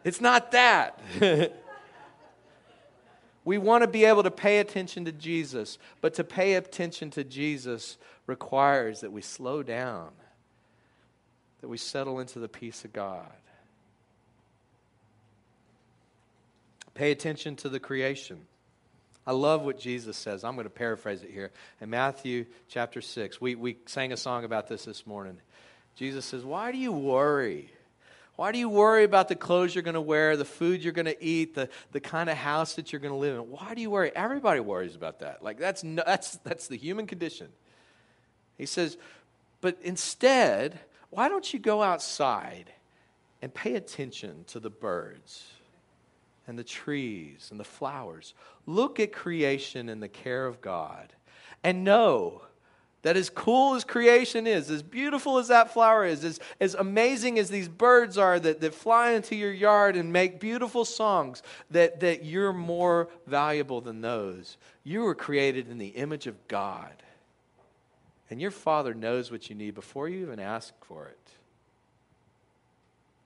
it's 0.04 0.20
not 0.20 0.52
that. 0.52 1.00
we 3.48 3.56
want 3.56 3.82
to 3.82 3.88
be 3.88 4.04
able 4.04 4.22
to 4.22 4.30
pay 4.30 4.58
attention 4.58 5.06
to 5.06 5.12
Jesus, 5.12 5.78
but 6.02 6.12
to 6.12 6.22
pay 6.22 6.56
attention 6.56 7.08
to 7.12 7.24
Jesus 7.24 7.96
requires 8.26 9.00
that 9.00 9.10
we 9.10 9.22
slow 9.22 9.62
down, 9.62 10.10
that 11.62 11.68
we 11.68 11.78
settle 11.78 12.20
into 12.20 12.40
the 12.40 12.48
peace 12.48 12.84
of 12.84 12.92
God. 12.92 13.32
Pay 16.92 17.10
attention 17.10 17.56
to 17.56 17.70
the 17.70 17.80
creation. 17.80 18.38
I 19.26 19.32
love 19.32 19.62
what 19.62 19.80
Jesus 19.80 20.18
says. 20.18 20.44
I'm 20.44 20.54
going 20.54 20.66
to 20.66 20.70
paraphrase 20.70 21.22
it 21.22 21.30
here. 21.30 21.50
In 21.80 21.88
Matthew 21.88 22.44
chapter 22.68 23.00
6, 23.00 23.40
we, 23.40 23.54
we 23.54 23.78
sang 23.86 24.12
a 24.12 24.18
song 24.18 24.44
about 24.44 24.68
this 24.68 24.84
this 24.84 25.06
morning. 25.06 25.38
Jesus 25.96 26.26
says, 26.26 26.44
Why 26.44 26.70
do 26.70 26.76
you 26.76 26.92
worry? 26.92 27.70
Why 28.38 28.52
do 28.52 28.58
you 28.60 28.68
worry 28.68 29.02
about 29.02 29.26
the 29.26 29.34
clothes 29.34 29.74
you're 29.74 29.82
going 29.82 29.94
to 29.94 30.00
wear, 30.00 30.36
the 30.36 30.44
food 30.44 30.84
you're 30.84 30.92
going 30.92 31.06
to 31.06 31.20
eat, 31.20 31.56
the, 31.56 31.68
the 31.90 31.98
kind 31.98 32.30
of 32.30 32.36
house 32.36 32.74
that 32.74 32.92
you're 32.92 33.00
going 33.00 33.12
to 33.12 33.18
live 33.18 33.34
in? 33.34 33.50
Why 33.50 33.74
do 33.74 33.80
you 33.80 33.90
worry? 33.90 34.12
Everybody 34.14 34.60
worries 34.60 34.94
about 34.94 35.18
that. 35.18 35.42
Like, 35.42 35.58
that's, 35.58 35.82
no, 35.82 36.04
that's, 36.06 36.36
that's 36.44 36.68
the 36.68 36.76
human 36.76 37.08
condition. 37.08 37.48
He 38.56 38.64
says, 38.64 38.96
But 39.60 39.76
instead, 39.82 40.78
why 41.10 41.28
don't 41.28 41.52
you 41.52 41.58
go 41.58 41.82
outside 41.82 42.72
and 43.42 43.52
pay 43.52 43.74
attention 43.74 44.44
to 44.46 44.60
the 44.60 44.70
birds? 44.70 45.44
and 46.46 46.58
the 46.58 46.64
trees 46.64 47.48
and 47.50 47.60
the 47.60 47.64
flowers. 47.64 48.32
Look 48.64 48.98
at 48.98 49.12
creation 49.12 49.90
and 49.90 50.02
the 50.02 50.08
care 50.08 50.46
of 50.46 50.62
God 50.62 51.12
and 51.62 51.84
know 51.84 52.40
that 53.02 53.16
as 53.16 53.30
cool 53.30 53.74
as 53.74 53.84
creation 53.84 54.46
is, 54.46 54.70
as 54.70 54.82
beautiful 54.82 55.38
as 55.38 55.48
that 55.48 55.72
flower 55.72 56.04
is, 56.04 56.24
as, 56.24 56.40
as 56.60 56.74
amazing 56.74 57.38
as 57.38 57.48
these 57.48 57.68
birds 57.68 58.18
are 58.18 58.40
that, 58.40 58.60
that 58.60 58.74
fly 58.74 59.12
into 59.12 59.36
your 59.36 59.52
yard 59.52 59.96
and 59.96 60.12
make 60.12 60.40
beautiful 60.40 60.84
songs, 60.84 61.42
that, 61.70 62.00
that 62.00 62.24
you're 62.24 62.52
more 62.52 63.08
valuable 63.26 63.80
than 63.80 64.00
those. 64.00 64.56
You 64.82 65.02
were 65.02 65.14
created 65.14 65.68
in 65.70 65.78
the 65.78 65.88
image 65.88 66.26
of 66.26 66.48
God. 66.48 67.02
And 68.30 68.40
your 68.40 68.50
Father 68.50 68.94
knows 68.94 69.30
what 69.30 69.48
you 69.48 69.54
need 69.54 69.74
before 69.74 70.08
you 70.08 70.20
even 70.22 70.40
ask 70.40 70.74
for 70.84 71.06
it. 71.06 71.18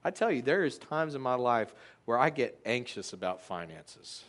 I 0.04 0.10
tell 0.10 0.30
you, 0.30 0.42
there 0.42 0.64
is 0.64 0.78
times 0.78 1.14
in 1.14 1.22
my 1.22 1.34
life 1.34 1.74
where 2.04 2.18
I 2.18 2.30
get 2.30 2.58
anxious 2.66 3.12
about 3.12 3.40
finances 3.40 4.24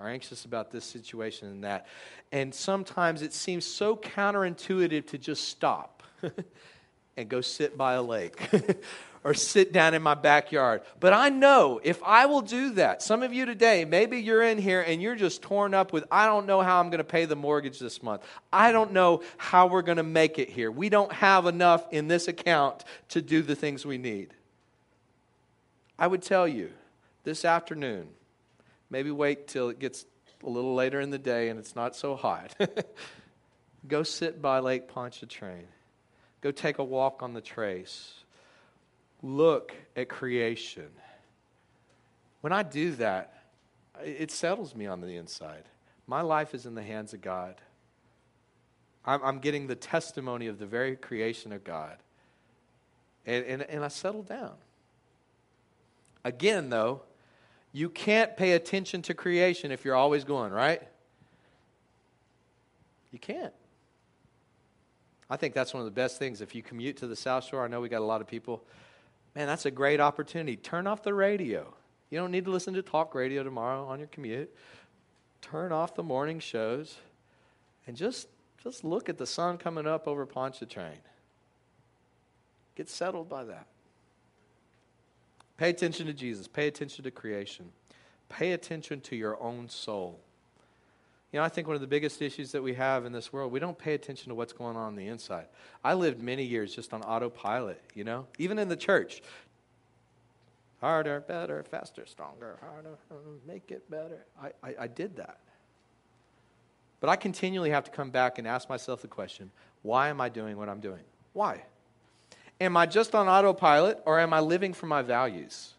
or 0.00 0.08
anxious 0.08 0.44
about 0.44 0.70
this 0.70 0.84
situation 0.84 1.48
and 1.48 1.64
that. 1.64 1.86
And 2.32 2.54
sometimes 2.54 3.22
it 3.22 3.32
seems 3.32 3.66
so 3.66 3.96
counterintuitive 3.96 5.06
to 5.08 5.18
just 5.18 5.48
stop. 5.48 6.02
and 7.16 7.28
go 7.28 7.40
sit 7.40 7.76
by 7.76 7.94
a 7.94 8.02
lake 8.02 8.48
or 9.24 9.34
sit 9.34 9.72
down 9.72 9.92
in 9.92 10.00
my 10.00 10.14
backyard. 10.14 10.80
But 10.98 11.12
I 11.12 11.28
know 11.28 11.80
if 11.82 12.02
I 12.02 12.26
will 12.26 12.40
do 12.40 12.70
that, 12.74 13.02
some 13.02 13.22
of 13.22 13.32
you 13.32 13.44
today, 13.44 13.84
maybe 13.84 14.18
you're 14.18 14.42
in 14.42 14.56
here 14.56 14.80
and 14.80 15.02
you're 15.02 15.16
just 15.16 15.42
torn 15.42 15.74
up 15.74 15.92
with, 15.92 16.04
I 16.10 16.24
don't 16.24 16.46
know 16.46 16.62
how 16.62 16.80
I'm 16.80 16.88
going 16.88 16.98
to 16.98 17.04
pay 17.04 17.26
the 17.26 17.36
mortgage 17.36 17.78
this 17.78 18.02
month. 18.02 18.22
I 18.52 18.72
don't 18.72 18.92
know 18.92 19.22
how 19.36 19.66
we're 19.66 19.82
going 19.82 19.98
to 19.98 20.02
make 20.02 20.38
it 20.38 20.48
here. 20.48 20.70
We 20.70 20.88
don't 20.88 21.12
have 21.12 21.46
enough 21.46 21.86
in 21.90 22.08
this 22.08 22.26
account 22.26 22.84
to 23.10 23.20
do 23.20 23.42
the 23.42 23.54
things 23.54 23.84
we 23.84 23.98
need. 23.98 24.32
I 25.98 26.06
would 26.06 26.22
tell 26.22 26.48
you 26.48 26.70
this 27.24 27.44
afternoon, 27.44 28.08
maybe 28.90 29.10
wait 29.10 29.48
till 29.48 29.68
it 29.68 29.78
gets 29.78 30.04
a 30.44 30.48
little 30.48 30.74
later 30.74 31.00
in 31.00 31.10
the 31.10 31.18
day 31.18 31.48
and 31.48 31.58
it's 31.58 31.76
not 31.76 31.94
so 31.96 32.16
hot. 32.16 32.54
Go 33.88 34.02
sit 34.02 34.42
by 34.42 34.58
Lake 34.58 34.88
Pontchartrain. 34.88 35.66
Go 36.40 36.50
take 36.50 36.78
a 36.78 36.84
walk 36.84 37.22
on 37.22 37.34
the 37.34 37.40
trace. 37.40 38.24
Look 39.22 39.74
at 39.96 40.08
creation. 40.08 40.88
When 42.40 42.52
I 42.52 42.62
do 42.62 42.92
that, 42.92 43.44
it 44.02 44.30
settles 44.30 44.74
me 44.74 44.86
on 44.86 45.00
the 45.00 45.16
inside. 45.16 45.64
My 46.06 46.22
life 46.22 46.54
is 46.54 46.66
in 46.66 46.74
the 46.74 46.82
hands 46.82 47.12
of 47.12 47.20
God. 47.20 47.56
I'm, 49.04 49.22
I'm 49.22 49.38
getting 49.38 49.66
the 49.66 49.76
testimony 49.76 50.46
of 50.46 50.58
the 50.58 50.66
very 50.66 50.96
creation 50.96 51.52
of 51.52 51.64
God. 51.64 51.96
And, 53.26 53.44
and, 53.44 53.62
and 53.62 53.84
I 53.84 53.88
settle 53.88 54.22
down. 54.22 54.54
Again, 56.24 56.70
though, 56.70 57.02
you 57.72 57.88
can't 57.88 58.36
pay 58.36 58.52
attention 58.52 59.02
to 59.02 59.14
creation 59.14 59.70
if 59.70 59.84
you're 59.84 59.94
always 59.94 60.24
going, 60.24 60.52
right? 60.52 60.82
You 63.12 63.18
can't. 63.18 63.52
I 65.28 65.36
think 65.36 65.54
that's 65.54 65.72
one 65.72 65.80
of 65.80 65.84
the 65.84 65.92
best 65.92 66.18
things. 66.18 66.40
If 66.40 66.54
you 66.54 66.62
commute 66.62 66.96
to 66.98 67.06
the 67.06 67.14
South 67.14 67.44
Shore, 67.44 67.64
I 67.64 67.68
know 67.68 67.80
we 67.80 67.88
got 67.88 68.00
a 68.00 68.04
lot 68.04 68.20
of 68.20 68.26
people. 68.26 68.64
Man, 69.36 69.46
that's 69.46 69.66
a 69.66 69.70
great 69.70 70.00
opportunity. 70.00 70.56
Turn 70.56 70.88
off 70.88 71.04
the 71.04 71.14
radio. 71.14 71.72
You 72.10 72.18
don't 72.18 72.32
need 72.32 72.44
to 72.46 72.50
listen 72.50 72.74
to 72.74 72.82
talk 72.82 73.14
radio 73.14 73.44
tomorrow 73.44 73.86
on 73.86 74.00
your 74.00 74.08
commute. 74.08 74.52
Turn 75.40 75.70
off 75.70 75.94
the 75.94 76.02
morning 76.02 76.40
shows 76.40 76.96
and 77.86 77.96
just, 77.96 78.26
just 78.62 78.82
look 78.82 79.08
at 79.08 79.18
the 79.18 79.26
sun 79.26 79.56
coming 79.56 79.86
up 79.86 80.08
over 80.08 80.26
Pontchartrain. 80.26 80.98
Get 82.74 82.88
settled 82.88 83.28
by 83.28 83.44
that. 83.44 83.66
Pay 85.60 85.68
attention 85.68 86.06
to 86.06 86.14
Jesus. 86.14 86.48
Pay 86.48 86.68
attention 86.68 87.04
to 87.04 87.10
creation. 87.10 87.66
Pay 88.30 88.52
attention 88.52 89.02
to 89.02 89.14
your 89.14 89.38
own 89.42 89.68
soul. 89.68 90.18
You 91.30 91.38
know, 91.38 91.44
I 91.44 91.50
think 91.50 91.66
one 91.66 91.74
of 91.74 91.82
the 91.82 91.86
biggest 91.86 92.22
issues 92.22 92.52
that 92.52 92.62
we 92.62 92.72
have 92.72 93.04
in 93.04 93.12
this 93.12 93.30
world, 93.30 93.52
we 93.52 93.60
don't 93.60 93.76
pay 93.76 93.92
attention 93.92 94.30
to 94.30 94.34
what's 94.34 94.54
going 94.54 94.78
on 94.78 94.86
on 94.86 94.96
the 94.96 95.06
inside. 95.06 95.48
I 95.84 95.92
lived 95.92 96.22
many 96.22 96.44
years 96.44 96.74
just 96.74 96.94
on 96.94 97.02
autopilot, 97.02 97.78
you 97.94 98.04
know, 98.04 98.26
even 98.38 98.58
in 98.58 98.70
the 98.70 98.76
church. 98.76 99.20
Harder, 100.80 101.20
better, 101.20 101.62
faster, 101.62 102.06
stronger, 102.06 102.56
harder, 102.62 102.96
make 103.46 103.70
it 103.70 103.90
better. 103.90 104.24
I, 104.42 104.52
I, 104.66 104.74
I 104.80 104.86
did 104.86 105.16
that. 105.16 105.40
But 107.00 107.10
I 107.10 107.16
continually 107.16 107.68
have 107.68 107.84
to 107.84 107.90
come 107.90 108.08
back 108.08 108.38
and 108.38 108.48
ask 108.48 108.70
myself 108.70 109.02
the 109.02 109.08
question 109.08 109.50
why 109.82 110.08
am 110.08 110.22
I 110.22 110.30
doing 110.30 110.56
what 110.56 110.70
I'm 110.70 110.80
doing? 110.80 111.02
Why? 111.34 111.64
Am 112.60 112.76
I 112.76 112.86
just 112.86 113.14
on 113.14 113.28
autopilot 113.28 114.00
or 114.04 114.20
am 114.20 114.32
I 114.32 114.40
living 114.40 114.74
for 114.74 114.86
my 114.86 115.02
values? 115.02 115.72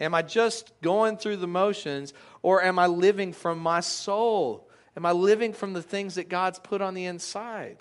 Am 0.00 0.14
I 0.14 0.22
just 0.22 0.72
going 0.80 1.16
through 1.16 1.36
the 1.36 1.46
motions 1.46 2.14
or 2.42 2.62
am 2.62 2.78
I 2.78 2.86
living 2.86 3.32
from 3.32 3.58
my 3.58 3.80
soul? 3.80 4.68
Am 4.96 5.04
I 5.04 5.12
living 5.12 5.52
from 5.52 5.72
the 5.72 5.82
things 5.82 6.14
that 6.14 6.28
God's 6.28 6.58
put 6.58 6.80
on 6.80 6.94
the 6.94 7.04
inside? 7.04 7.78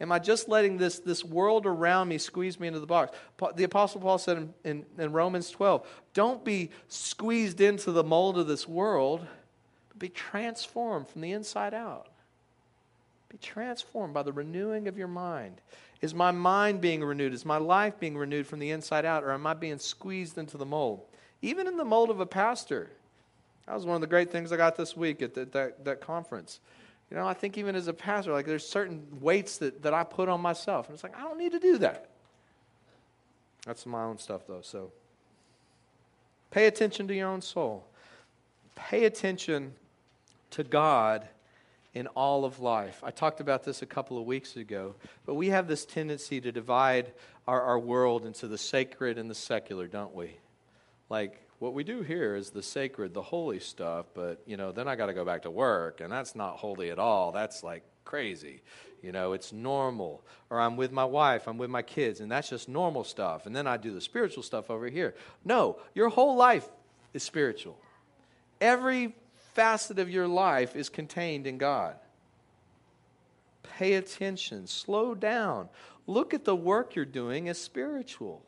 Am 0.00 0.12
I 0.12 0.20
just 0.20 0.48
letting 0.48 0.78
this, 0.78 1.00
this 1.00 1.24
world 1.24 1.66
around 1.66 2.08
me 2.08 2.18
squeeze 2.18 2.60
me 2.60 2.68
into 2.68 2.78
the 2.78 2.86
box? 2.86 3.16
The 3.56 3.64
Apostle 3.64 4.00
Paul 4.00 4.18
said 4.18 4.36
in, 4.36 4.54
in, 4.64 4.86
in 4.96 5.12
Romans 5.12 5.50
12, 5.50 5.86
don't 6.14 6.44
be 6.44 6.70
squeezed 6.86 7.60
into 7.60 7.90
the 7.90 8.04
mold 8.04 8.38
of 8.38 8.46
this 8.46 8.68
world, 8.68 9.26
but 9.88 9.98
be 9.98 10.08
transformed 10.08 11.08
from 11.08 11.22
the 11.22 11.32
inside 11.32 11.74
out. 11.74 12.06
Be 13.28 13.38
transformed 13.38 14.14
by 14.14 14.22
the 14.22 14.32
renewing 14.32 14.86
of 14.86 14.96
your 14.96 15.08
mind. 15.08 15.60
Is 16.00 16.14
my 16.14 16.30
mind 16.30 16.80
being 16.80 17.02
renewed? 17.02 17.32
Is 17.32 17.44
my 17.44 17.56
life 17.56 17.98
being 17.98 18.16
renewed 18.16 18.46
from 18.46 18.60
the 18.60 18.70
inside 18.70 19.04
out? 19.04 19.24
Or 19.24 19.32
am 19.32 19.46
I 19.46 19.54
being 19.54 19.78
squeezed 19.78 20.38
into 20.38 20.56
the 20.56 20.66
mold? 20.66 21.04
Even 21.42 21.66
in 21.66 21.76
the 21.76 21.84
mold 21.84 22.10
of 22.10 22.20
a 22.20 22.26
pastor. 22.26 22.90
That 23.66 23.74
was 23.74 23.84
one 23.84 23.96
of 23.96 24.00
the 24.00 24.06
great 24.06 24.30
things 24.30 24.52
I 24.52 24.56
got 24.56 24.76
this 24.76 24.96
week 24.96 25.22
at 25.22 25.34
the, 25.34 25.44
that, 25.46 25.84
that 25.84 26.00
conference. 26.00 26.60
You 27.10 27.16
know, 27.16 27.26
I 27.26 27.34
think 27.34 27.58
even 27.58 27.74
as 27.74 27.88
a 27.88 27.92
pastor, 27.92 28.32
like 28.32 28.46
there's 28.46 28.66
certain 28.66 29.06
weights 29.20 29.58
that, 29.58 29.82
that 29.82 29.94
I 29.94 30.04
put 30.04 30.28
on 30.28 30.40
myself. 30.40 30.86
And 30.86 30.94
it's 30.94 31.02
like, 31.02 31.16
I 31.18 31.22
don't 31.22 31.38
need 31.38 31.52
to 31.52 31.58
do 31.58 31.78
that. 31.78 32.08
That's 33.66 33.84
my 33.84 34.04
own 34.04 34.18
stuff, 34.18 34.42
though. 34.46 34.60
So 34.62 34.92
pay 36.50 36.66
attention 36.66 37.08
to 37.08 37.14
your 37.14 37.28
own 37.28 37.42
soul. 37.42 37.84
Pay 38.76 39.04
attention 39.04 39.74
to 40.50 40.64
God 40.64 41.26
in 41.94 42.06
all 42.08 42.44
of 42.44 42.60
life. 42.60 43.02
I 43.02 43.10
talked 43.10 43.40
about 43.40 43.64
this 43.64 43.82
a 43.82 43.86
couple 43.86 44.18
of 44.18 44.24
weeks 44.24 44.56
ago, 44.56 44.94
but 45.26 45.34
we 45.34 45.48
have 45.48 45.68
this 45.68 45.84
tendency 45.84 46.40
to 46.40 46.52
divide 46.52 47.12
our, 47.46 47.60
our 47.62 47.78
world 47.78 48.26
into 48.26 48.46
the 48.46 48.58
sacred 48.58 49.18
and 49.18 49.30
the 49.30 49.34
secular, 49.34 49.86
don't 49.86 50.14
we? 50.14 50.36
Like, 51.08 51.40
what 51.58 51.74
we 51.74 51.82
do 51.82 52.02
here 52.02 52.36
is 52.36 52.50
the 52.50 52.62
sacred, 52.62 53.14
the 53.14 53.22
holy 53.22 53.58
stuff, 53.58 54.06
but, 54.14 54.42
you 54.46 54.56
know, 54.56 54.70
then 54.70 54.86
I 54.86 54.94
got 54.94 55.06
to 55.06 55.14
go 55.14 55.24
back 55.24 55.42
to 55.42 55.50
work, 55.50 56.00
and 56.00 56.12
that's 56.12 56.36
not 56.36 56.56
holy 56.56 56.90
at 56.90 56.98
all. 56.98 57.32
That's 57.32 57.64
like 57.64 57.82
crazy. 58.04 58.62
You 59.02 59.12
know, 59.12 59.32
it's 59.32 59.52
normal. 59.52 60.24
Or 60.50 60.60
I'm 60.60 60.76
with 60.76 60.92
my 60.92 61.04
wife, 61.04 61.48
I'm 61.48 61.58
with 61.58 61.70
my 61.70 61.82
kids, 61.82 62.20
and 62.20 62.30
that's 62.30 62.48
just 62.48 62.68
normal 62.68 63.02
stuff. 63.02 63.46
And 63.46 63.56
then 63.56 63.66
I 63.66 63.76
do 63.76 63.92
the 63.92 64.00
spiritual 64.00 64.42
stuff 64.42 64.70
over 64.70 64.88
here. 64.88 65.14
No, 65.44 65.78
your 65.94 66.10
whole 66.10 66.36
life 66.36 66.68
is 67.12 67.22
spiritual. 67.22 67.78
Every 68.60 69.14
facet 69.58 69.98
of 69.98 70.08
your 70.08 70.28
life 70.28 70.76
is 70.76 70.88
contained 70.88 71.44
in 71.44 71.58
God. 71.58 71.96
Pay 73.64 73.94
attention, 73.94 74.68
slow 74.68 75.16
down. 75.16 75.68
Look 76.06 76.32
at 76.32 76.44
the 76.44 76.54
work 76.54 76.94
you're 76.94 77.04
doing 77.04 77.48
as 77.48 77.60
spiritual. 77.60 78.40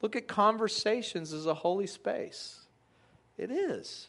Look 0.00 0.16
at 0.16 0.26
conversations 0.26 1.32
as 1.32 1.46
a 1.46 1.54
holy 1.54 1.86
space. 1.86 2.62
It 3.38 3.52
is. 3.52 4.08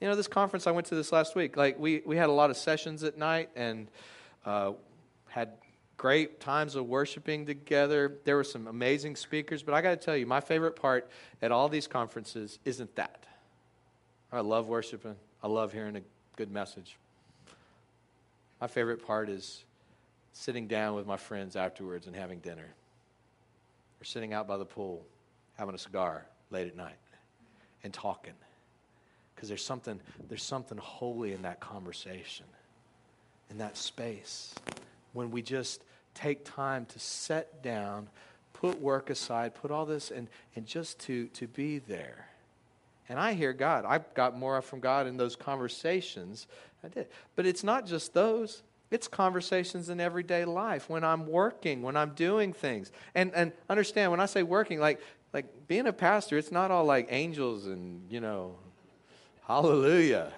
You 0.00 0.08
know, 0.08 0.16
this 0.16 0.26
conference, 0.26 0.66
I 0.66 0.70
went 0.70 0.86
to 0.86 0.94
this 0.94 1.12
last 1.12 1.36
week. 1.36 1.54
Like, 1.54 1.78
we, 1.78 2.00
we 2.06 2.16
had 2.16 2.30
a 2.30 2.32
lot 2.32 2.48
of 2.48 2.56
sessions 2.56 3.04
at 3.04 3.18
night 3.18 3.50
and 3.54 3.88
uh, 4.46 4.72
had 5.28 5.50
great 6.02 6.40
times 6.40 6.74
of 6.74 6.84
worshiping 6.88 7.46
together. 7.46 8.16
There 8.24 8.34
were 8.34 8.42
some 8.42 8.66
amazing 8.66 9.14
speakers, 9.14 9.62
but 9.62 9.72
I 9.72 9.80
got 9.80 9.90
to 9.90 10.04
tell 10.04 10.16
you, 10.16 10.26
my 10.26 10.40
favorite 10.40 10.74
part 10.74 11.08
at 11.40 11.52
all 11.52 11.68
these 11.68 11.86
conferences 11.86 12.58
isn't 12.64 12.96
that. 12.96 13.24
I 14.32 14.40
love 14.40 14.66
worshiping, 14.66 15.14
I 15.44 15.46
love 15.46 15.72
hearing 15.72 15.94
a 15.94 16.00
good 16.34 16.50
message. 16.50 16.96
My 18.60 18.66
favorite 18.66 19.06
part 19.06 19.28
is 19.28 19.62
sitting 20.32 20.66
down 20.66 20.96
with 20.96 21.06
my 21.06 21.16
friends 21.16 21.54
afterwards 21.54 22.08
and 22.08 22.16
having 22.16 22.40
dinner, 22.40 22.66
or 24.00 24.04
sitting 24.04 24.32
out 24.32 24.48
by 24.48 24.56
the 24.56 24.64
pool 24.64 25.04
having 25.56 25.76
a 25.76 25.78
cigar 25.78 26.26
late 26.50 26.66
at 26.66 26.76
night 26.76 26.98
and 27.84 27.94
talking. 27.94 28.34
Because 29.36 29.48
there's 29.48 29.64
something, 29.64 30.00
there's 30.28 30.42
something 30.42 30.78
holy 30.78 31.32
in 31.32 31.42
that 31.42 31.60
conversation, 31.60 32.46
in 33.50 33.58
that 33.58 33.76
space 33.76 34.52
when 35.12 35.30
we 35.30 35.42
just 35.42 35.84
take 36.14 36.44
time 36.44 36.86
to 36.86 36.98
set 36.98 37.62
down, 37.62 38.08
put 38.52 38.80
work 38.80 39.10
aside, 39.10 39.54
put 39.54 39.70
all 39.70 39.86
this, 39.86 40.10
and, 40.10 40.28
and 40.56 40.66
just 40.66 40.98
to, 41.00 41.26
to 41.28 41.46
be 41.46 41.78
there. 41.78 42.28
And 43.08 43.18
I 43.18 43.32
hear 43.34 43.52
God. 43.52 43.84
I 43.84 44.00
got 44.14 44.38
more 44.38 44.60
from 44.62 44.80
God 44.80 45.06
in 45.06 45.16
those 45.16 45.36
conversations. 45.36 46.46
I 46.84 46.88
did. 46.88 47.08
But 47.36 47.46
it's 47.46 47.64
not 47.64 47.86
just 47.86 48.14
those. 48.14 48.62
It's 48.90 49.08
conversations 49.08 49.88
in 49.88 50.00
everyday 50.00 50.44
life 50.44 50.88
when 50.88 51.02
I'm 51.02 51.26
working, 51.26 51.82
when 51.82 51.96
I'm 51.96 52.10
doing 52.10 52.52
things. 52.52 52.92
And 53.14 53.34
and 53.34 53.52
understand 53.68 54.10
when 54.10 54.20
I 54.20 54.26
say 54.26 54.42
working, 54.42 54.80
like 54.80 55.00
like 55.32 55.66
being 55.66 55.86
a 55.86 55.92
pastor, 55.92 56.36
it's 56.38 56.52
not 56.52 56.70
all 56.70 56.84
like 56.84 57.08
angels 57.10 57.66
and, 57.66 58.10
you 58.10 58.20
know, 58.20 58.56
hallelujah. 59.46 60.32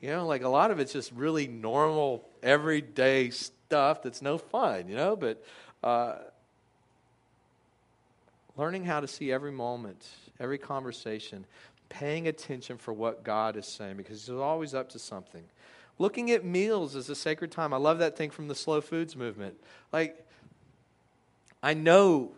You 0.00 0.10
know, 0.10 0.26
like 0.26 0.42
a 0.42 0.48
lot 0.48 0.70
of 0.70 0.78
it's 0.78 0.92
just 0.92 1.12
really 1.12 1.46
normal, 1.46 2.28
everyday 2.42 3.30
stuff 3.30 3.56
stuff 3.70 4.02
that's 4.02 4.20
no 4.20 4.36
fun, 4.36 4.88
you 4.88 4.96
know, 4.96 5.14
but 5.14 5.44
uh, 5.84 6.16
learning 8.56 8.84
how 8.84 8.98
to 8.98 9.06
see 9.06 9.30
every 9.30 9.52
moment, 9.52 10.08
every 10.40 10.58
conversation, 10.58 11.46
paying 11.88 12.26
attention 12.26 12.78
for 12.78 12.92
what 12.92 13.22
God 13.22 13.56
is 13.56 13.66
saying 13.66 13.96
because 13.96 14.26
He's 14.26 14.34
always 14.34 14.74
up 14.74 14.88
to 14.88 14.98
something. 14.98 15.44
Looking 16.00 16.32
at 16.32 16.44
meals 16.44 16.96
as 16.96 17.08
a 17.10 17.14
sacred 17.14 17.52
time. 17.52 17.72
I 17.72 17.76
love 17.76 18.00
that 18.00 18.16
thing 18.16 18.30
from 18.30 18.48
the 18.48 18.56
slow 18.56 18.80
foods 18.80 19.14
movement. 19.14 19.54
Like, 19.92 20.26
I 21.62 21.74
know 21.74 22.32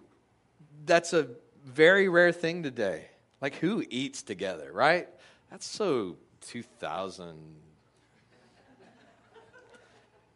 that's 0.85 1.15
a 1.15 1.29
very 1.65 2.11
rare 2.11 2.33
thing 2.33 2.63
today. 2.63 3.07
Like, 3.41 3.55
who 3.55 3.83
eats 3.89 4.23
together, 4.23 4.71
right? 4.71 5.09
That's 5.51 5.65
so 5.65 6.17
2000 6.43 7.63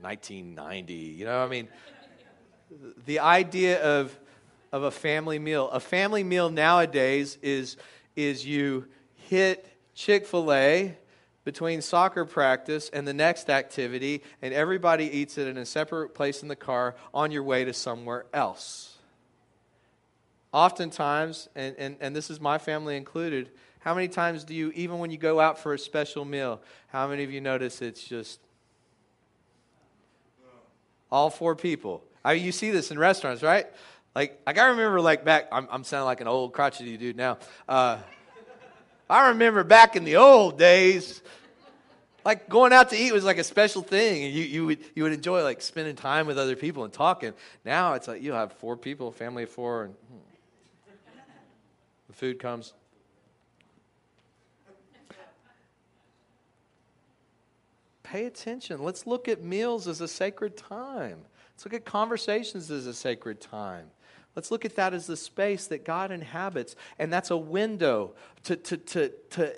1990. 0.01 0.95
You 0.95 1.25
know, 1.25 1.43
I 1.43 1.49
mean, 1.49 1.69
the 3.05 3.21
idea 3.21 3.83
of 3.83 4.19
of 4.73 4.83
a 4.83 4.91
family 4.91 5.39
meal. 5.39 5.71
A 5.71 5.81
family 5.81 6.25
meal 6.25 6.51
nowadays 6.51 7.39
is 7.43 7.77
is 8.15 8.45
you 8.45 8.87
hit 9.15 9.67
Chick-fil-A 9.95 10.97
between 11.45 11.81
soccer 11.81 12.25
practice 12.25 12.91
and 12.93 13.07
the 13.07 13.15
next 13.15 13.49
activity 13.49 14.23
and 14.43 14.53
everybody 14.53 15.05
eats 15.05 15.39
it 15.39 15.47
in 15.47 15.57
a 15.57 15.65
separate 15.65 16.13
place 16.13 16.43
in 16.43 16.49
the 16.49 16.57
car 16.57 16.97
on 17.15 17.31
your 17.31 17.43
way 17.43 17.65
to 17.65 17.73
somewhere 17.73 18.27
else. 18.35 18.99
Oftentimes, 20.53 21.49
and, 21.55 21.77
and, 21.79 21.97
and 22.01 22.17
this 22.17 22.31
is 22.31 22.41
my 22.41 22.59
family 22.59 22.97
included, 22.97 23.51
how 23.79 23.95
many 23.95 24.09
times 24.09 24.43
do 24.43 24.55
you, 24.55 24.73
even 24.75 24.99
when 24.99 25.11
you 25.11 25.19
go 25.19 25.39
out 25.39 25.59
for 25.59 25.73
a 25.73 25.79
special 25.79 26.25
meal, 26.25 26.61
how 26.89 27.07
many 27.07 27.23
of 27.23 27.31
you 27.31 27.41
notice 27.41 27.81
it's 27.81 28.03
just 28.03 28.41
all 31.11 31.31
four 31.31 31.55
people? 31.55 32.05
I 32.25 32.35
mean, 32.35 32.45
you 32.45 32.53
see 32.53 32.71
this 32.71 32.91
in 32.91 32.99
restaurants, 32.99 33.43
right? 33.43 33.67
Like, 34.15 34.41
like 34.47 34.59
I 34.59 34.69
remember, 34.69 35.01
like 35.01 35.25
back, 35.25 35.49
I'm, 35.53 35.69
I'm 35.71 35.85
sounding 35.85 36.07
like 36.07 36.21
an 36.21 36.29
old 36.29 36.53
crotchety 36.53 36.97
dude 36.97 37.17
now. 37.17 37.39
Uh, 37.69 37.99
I 39.09 39.29
remember 39.29 39.63
back 39.63 39.95
in 39.95 40.05
the 40.05 40.17
old 40.17 40.59
days, 40.59 41.23
like 42.25 42.49
going 42.49 42.73
out 42.73 42.91
to 42.91 42.97
eat 42.97 43.13
was 43.13 43.25
like 43.25 43.39
a 43.39 43.45
special 43.45 43.83
thing, 43.83 44.25
and 44.25 44.35
you, 44.35 44.43
you 44.43 44.67
would 44.67 44.79
you 44.97 45.05
would 45.05 45.13
enjoy 45.13 45.45
like 45.45 45.63
spending 45.63 45.95
time 45.95 46.27
with 46.27 46.39
other 46.39 46.57
people 46.57 46.83
and 46.83 46.93
talking. 46.93 47.33
Now 47.65 47.93
it's 47.93 48.09
like 48.09 48.21
you 48.23 48.33
have 48.33 48.53
four 48.55 48.77
people, 48.77 49.13
family 49.13 49.45
of 49.45 49.51
four, 49.51 49.85
and 49.85 49.95
hmm. 49.95 50.93
the 52.09 52.15
food 52.15 52.41
comes. 52.41 52.73
Pay 58.17 58.25
attention. 58.25 58.83
Let's 58.83 59.07
look 59.07 59.29
at 59.29 59.45
meals 59.45 59.87
as 59.87 60.01
a 60.01 60.09
sacred 60.09 60.57
time. 60.57 61.19
Let's 61.53 61.67
look 61.67 61.75
at 61.75 61.85
conversations 61.85 62.71
as 62.71 62.87
a 62.87 62.95
sacred 62.95 63.43
time. 63.43 63.91
Let's 64.35 64.51
look 64.51 64.65
at 64.65 64.75
that 64.77 64.95
as 64.95 65.07
the 65.07 65.19
space 65.19 65.67
that 65.67 65.85
God 65.85 66.11
inhabits, 66.11 66.77
and 66.99 67.13
that's 67.13 67.31
a 67.31 67.37
window 67.37 68.15
to, 68.45 68.57
to, 68.57 68.79
to, 68.79 69.13
to 69.33 69.55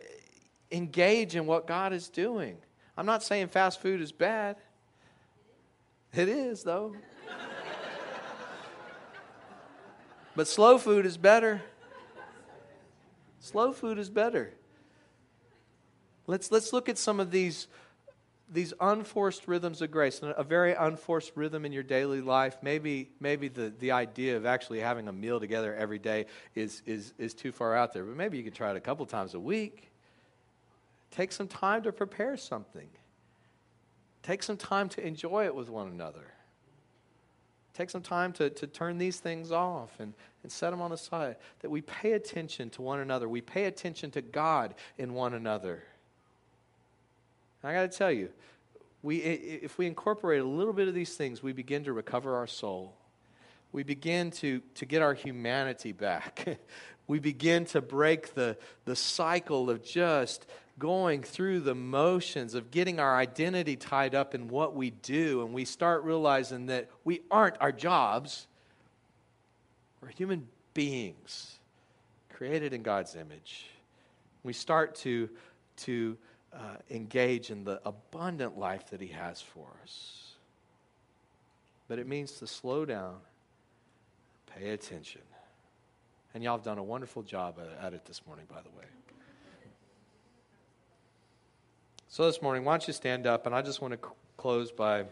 engage 0.72 1.36
in 1.36 1.46
what 1.46 1.68
God 1.68 1.92
is 1.92 2.08
doing. 2.08 2.56
I'm 2.96 3.06
not 3.06 3.22
saying 3.22 3.46
fast 3.46 3.80
food 3.80 4.00
is 4.00 4.10
bad, 4.10 4.56
it 6.12 6.28
is, 6.28 6.64
though. 6.64 6.96
but 10.34 10.48
slow 10.48 10.78
food 10.78 11.06
is 11.06 11.16
better. 11.16 11.62
Slow 13.38 13.72
food 13.72 14.00
is 14.00 14.10
better. 14.10 14.52
Let's, 16.26 16.50
let's 16.50 16.72
look 16.72 16.88
at 16.88 16.98
some 16.98 17.20
of 17.20 17.30
these 17.30 17.68
these 18.50 18.72
unforced 18.80 19.46
rhythms 19.46 19.82
of 19.82 19.90
grace, 19.90 20.20
a 20.22 20.42
very 20.42 20.72
unforced 20.72 21.32
rhythm 21.34 21.64
in 21.64 21.72
your 21.72 21.82
daily 21.82 22.20
life, 22.20 22.56
maybe, 22.62 23.10
maybe 23.20 23.48
the, 23.48 23.72
the 23.78 23.92
idea 23.92 24.36
of 24.36 24.46
actually 24.46 24.80
having 24.80 25.08
a 25.08 25.12
meal 25.12 25.38
together 25.38 25.74
every 25.74 25.98
day 25.98 26.26
is, 26.54 26.82
is, 26.86 27.12
is 27.18 27.34
too 27.34 27.52
far 27.52 27.76
out 27.76 27.92
there, 27.92 28.04
but 28.04 28.16
maybe 28.16 28.38
you 28.38 28.44
can 28.44 28.52
try 28.52 28.70
it 28.70 28.76
a 28.76 28.80
couple 28.80 29.04
times 29.04 29.34
a 29.34 29.40
week. 29.40 29.90
Take 31.10 31.32
some 31.32 31.48
time 31.48 31.82
to 31.82 31.92
prepare 31.92 32.36
something. 32.36 32.88
Take 34.22 34.42
some 34.42 34.56
time 34.56 34.88
to 34.90 35.06
enjoy 35.06 35.44
it 35.44 35.54
with 35.54 35.68
one 35.68 35.88
another. 35.88 36.34
Take 37.74 37.90
some 37.90 38.02
time 38.02 38.32
to, 38.34 38.50
to 38.50 38.66
turn 38.66 38.98
these 38.98 39.20
things 39.20 39.52
off 39.52 40.00
and, 40.00 40.12
and 40.42 40.50
set 40.50 40.70
them 40.70 40.80
on 40.82 40.90
the 40.90 40.96
side. 40.96 41.36
That 41.60 41.70
we 41.70 41.80
pay 41.82 42.12
attention 42.12 42.70
to 42.70 42.82
one 42.82 42.98
another. 43.00 43.28
We 43.28 43.40
pay 43.40 43.66
attention 43.66 44.10
to 44.12 44.22
God 44.22 44.74
in 44.96 45.14
one 45.14 45.34
another. 45.34 45.84
I 47.64 47.72
got 47.72 47.90
to 47.90 47.98
tell 47.98 48.12
you, 48.12 48.30
we, 49.02 49.18
if 49.18 49.78
we 49.78 49.86
incorporate 49.86 50.40
a 50.40 50.44
little 50.44 50.72
bit 50.72 50.88
of 50.88 50.94
these 50.94 51.14
things, 51.14 51.42
we 51.42 51.52
begin 51.52 51.84
to 51.84 51.92
recover 51.92 52.36
our 52.36 52.46
soul. 52.46 52.94
We 53.72 53.82
begin 53.82 54.30
to, 54.32 54.60
to 54.76 54.86
get 54.86 55.02
our 55.02 55.14
humanity 55.14 55.92
back. 55.92 56.58
we 57.06 57.18
begin 57.18 57.64
to 57.66 57.80
break 57.80 58.34
the, 58.34 58.56
the 58.84 58.96
cycle 58.96 59.70
of 59.70 59.84
just 59.84 60.46
going 60.78 61.22
through 61.22 61.60
the 61.60 61.74
motions 61.74 62.54
of 62.54 62.70
getting 62.70 63.00
our 63.00 63.16
identity 63.16 63.76
tied 63.76 64.14
up 64.14 64.34
in 64.34 64.48
what 64.48 64.74
we 64.74 64.90
do. 64.90 65.42
And 65.42 65.52
we 65.52 65.64
start 65.64 66.04
realizing 66.04 66.66
that 66.66 66.88
we 67.04 67.22
aren't 67.30 67.56
our 67.60 67.72
jobs, 67.72 68.46
we're 70.00 70.08
human 70.08 70.46
beings 70.74 71.56
created 72.32 72.72
in 72.72 72.82
God's 72.82 73.16
image. 73.16 73.66
We 74.44 74.52
start 74.52 74.94
to, 74.96 75.28
to 75.78 76.16
uh, 76.58 76.62
engage 76.90 77.50
in 77.50 77.64
the 77.64 77.80
abundant 77.84 78.58
life 78.58 78.90
that 78.90 79.00
He 79.00 79.08
has 79.08 79.40
for 79.40 79.68
us. 79.82 80.32
But 81.86 81.98
it 81.98 82.06
means 82.06 82.32
to 82.32 82.46
slow 82.46 82.84
down, 82.84 83.16
pay 84.56 84.70
attention. 84.70 85.22
And 86.34 86.42
y'all 86.42 86.56
have 86.56 86.64
done 86.64 86.78
a 86.78 86.82
wonderful 86.82 87.22
job 87.22 87.58
at 87.80 87.94
it 87.94 88.04
this 88.04 88.20
morning, 88.26 88.46
by 88.50 88.60
the 88.60 88.68
way. 88.70 88.84
So, 92.10 92.26
this 92.26 92.42
morning, 92.42 92.64
why 92.64 92.72
don't 92.72 92.86
you 92.86 92.92
stand 92.94 93.26
up? 93.26 93.46
And 93.46 93.54
I 93.54 93.62
just 93.62 93.80
want 93.80 94.00
to 94.00 94.08
c- 94.08 94.14
close 94.36 94.72
by 94.72 95.04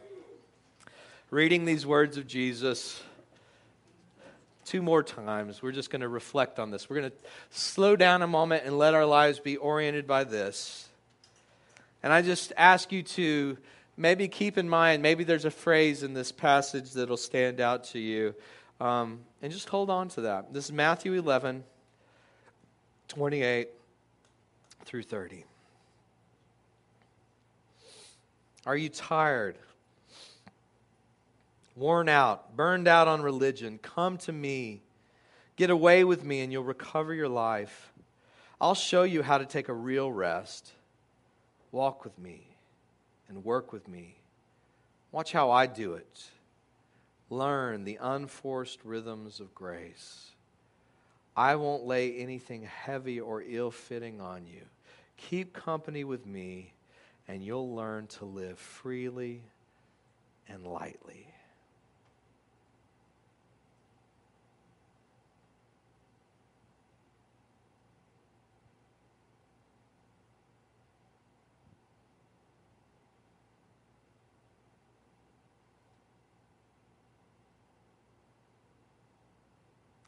reading 1.30 1.64
these 1.64 1.86
words 1.86 2.16
of 2.16 2.26
Jesus 2.26 3.02
two 4.64 4.82
more 4.82 5.02
times. 5.02 5.62
We're 5.62 5.72
just 5.72 5.90
going 5.90 6.00
to 6.00 6.08
reflect 6.08 6.58
on 6.58 6.70
this. 6.70 6.90
We're 6.90 7.00
going 7.00 7.10
to 7.10 7.16
slow 7.50 7.96
down 7.96 8.22
a 8.22 8.26
moment 8.26 8.64
and 8.64 8.78
let 8.78 8.94
our 8.94 9.06
lives 9.06 9.40
be 9.40 9.56
oriented 9.56 10.06
by 10.06 10.24
this. 10.24 10.88
And 12.02 12.12
I 12.12 12.22
just 12.22 12.52
ask 12.56 12.92
you 12.92 13.02
to 13.02 13.58
maybe 13.96 14.28
keep 14.28 14.58
in 14.58 14.68
mind, 14.68 15.02
maybe 15.02 15.24
there's 15.24 15.44
a 15.44 15.50
phrase 15.50 16.02
in 16.02 16.14
this 16.14 16.32
passage 16.32 16.92
that'll 16.92 17.16
stand 17.16 17.60
out 17.60 17.84
to 17.84 17.98
you. 17.98 18.34
Um, 18.80 19.20
and 19.40 19.52
just 19.52 19.68
hold 19.68 19.88
on 19.88 20.08
to 20.10 20.22
that. 20.22 20.52
This 20.52 20.66
is 20.66 20.72
Matthew 20.72 21.14
11, 21.14 21.64
28 23.08 23.68
through 24.84 25.02
30. 25.02 25.44
Are 28.66 28.76
you 28.76 28.88
tired, 28.88 29.56
worn 31.76 32.08
out, 32.08 32.56
burned 32.56 32.88
out 32.88 33.08
on 33.08 33.22
religion? 33.22 33.78
Come 33.80 34.18
to 34.18 34.32
me. 34.32 34.82
Get 35.54 35.70
away 35.70 36.04
with 36.04 36.22
me, 36.22 36.40
and 36.40 36.52
you'll 36.52 36.64
recover 36.64 37.14
your 37.14 37.28
life. 37.28 37.92
I'll 38.60 38.74
show 38.74 39.04
you 39.04 39.22
how 39.22 39.38
to 39.38 39.46
take 39.46 39.68
a 39.68 39.74
real 39.74 40.10
rest. 40.10 40.72
Walk 41.72 42.04
with 42.04 42.18
me 42.18 42.46
and 43.28 43.44
work 43.44 43.72
with 43.72 43.88
me. 43.88 44.16
Watch 45.12 45.32
how 45.32 45.50
I 45.50 45.66
do 45.66 45.94
it. 45.94 46.30
Learn 47.28 47.84
the 47.84 47.98
unforced 48.00 48.80
rhythms 48.84 49.40
of 49.40 49.54
grace. 49.54 50.30
I 51.36 51.56
won't 51.56 51.84
lay 51.84 52.16
anything 52.16 52.62
heavy 52.62 53.20
or 53.20 53.42
ill 53.42 53.70
fitting 53.70 54.20
on 54.20 54.46
you. 54.46 54.62
Keep 55.16 55.52
company 55.52 56.04
with 56.04 56.26
me, 56.26 56.72
and 57.28 57.42
you'll 57.42 57.74
learn 57.74 58.06
to 58.06 58.24
live 58.24 58.58
freely 58.58 59.42
and 60.48 60.66
lightly. 60.66 61.26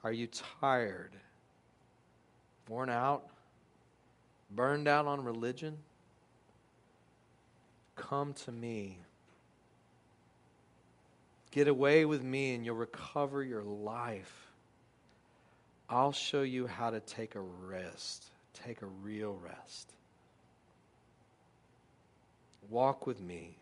Are 0.05 0.13
you 0.13 0.29
tired, 0.61 1.13
worn 2.69 2.89
out, 2.89 3.27
burned 4.51 4.87
out 4.87 5.07
on 5.07 5.25
religion? 5.25 5.77
Come 7.97 8.33
to 8.45 8.53
me. 8.53 8.99
Get 11.51 11.67
away 11.67 12.05
with 12.05 12.23
me 12.23 12.55
and 12.55 12.65
you'll 12.65 12.77
recover 12.77 13.43
your 13.43 13.63
life. 13.63 14.33
I'll 15.91 16.13
show 16.13 16.43
you 16.43 16.67
how 16.67 16.91
to 16.91 17.01
take 17.01 17.35
a 17.35 17.41
rest, 17.41 18.27
take 18.53 18.83
a 18.83 18.87
real 18.87 19.39
rest. 19.43 19.93
Walk 22.69 23.07
with 23.07 23.21
me 23.21 23.57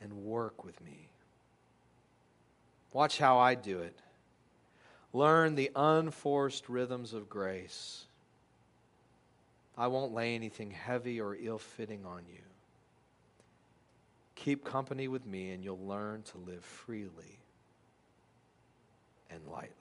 and 0.00 0.12
work 0.24 0.64
with 0.64 0.78
me. 0.84 1.08
Watch 2.92 3.18
how 3.18 3.38
I 3.38 3.54
do 3.54 3.80
it. 3.80 3.96
Learn 5.12 5.54
the 5.54 5.70
unforced 5.74 6.68
rhythms 6.68 7.14
of 7.14 7.28
grace. 7.28 8.04
I 9.76 9.86
won't 9.86 10.12
lay 10.12 10.34
anything 10.34 10.72
heavy 10.72 11.20
or 11.20 11.36
ill 11.40 11.58
fitting 11.58 12.04
on 12.04 12.22
you. 12.28 12.40
Keep 14.34 14.64
company 14.64 15.08
with 15.08 15.24
me, 15.24 15.52
and 15.52 15.64
you'll 15.64 15.86
learn 15.86 16.22
to 16.22 16.38
live 16.38 16.64
freely 16.64 17.38
and 19.30 19.40
lightly. 19.46 19.77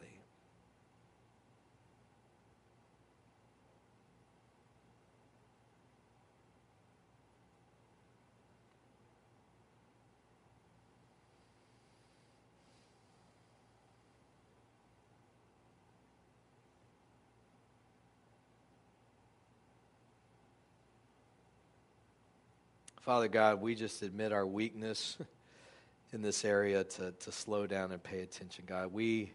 Father 23.07 23.29
God, 23.29 23.61
we 23.61 23.73
just 23.73 24.01
admit 24.01 24.33
our 24.33 24.45
weakness 24.45 25.17
in 26.11 26.21
this 26.21 26.43
area 26.43 26.83
to, 26.83 27.13
to 27.13 27.31
slow 27.31 27.65
down 27.65 27.93
and 27.93 28.03
pay 28.03 28.19
attention, 28.19 28.65
God. 28.67 28.91
We, 28.91 29.31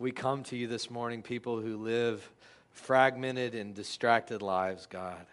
we 0.00 0.10
come 0.10 0.42
to 0.42 0.56
you 0.56 0.66
this 0.66 0.90
morning, 0.90 1.22
people 1.22 1.60
who 1.60 1.76
live 1.76 2.28
fragmented 2.72 3.54
and 3.54 3.72
distracted 3.72 4.42
lives, 4.42 4.86
God. 4.86 5.26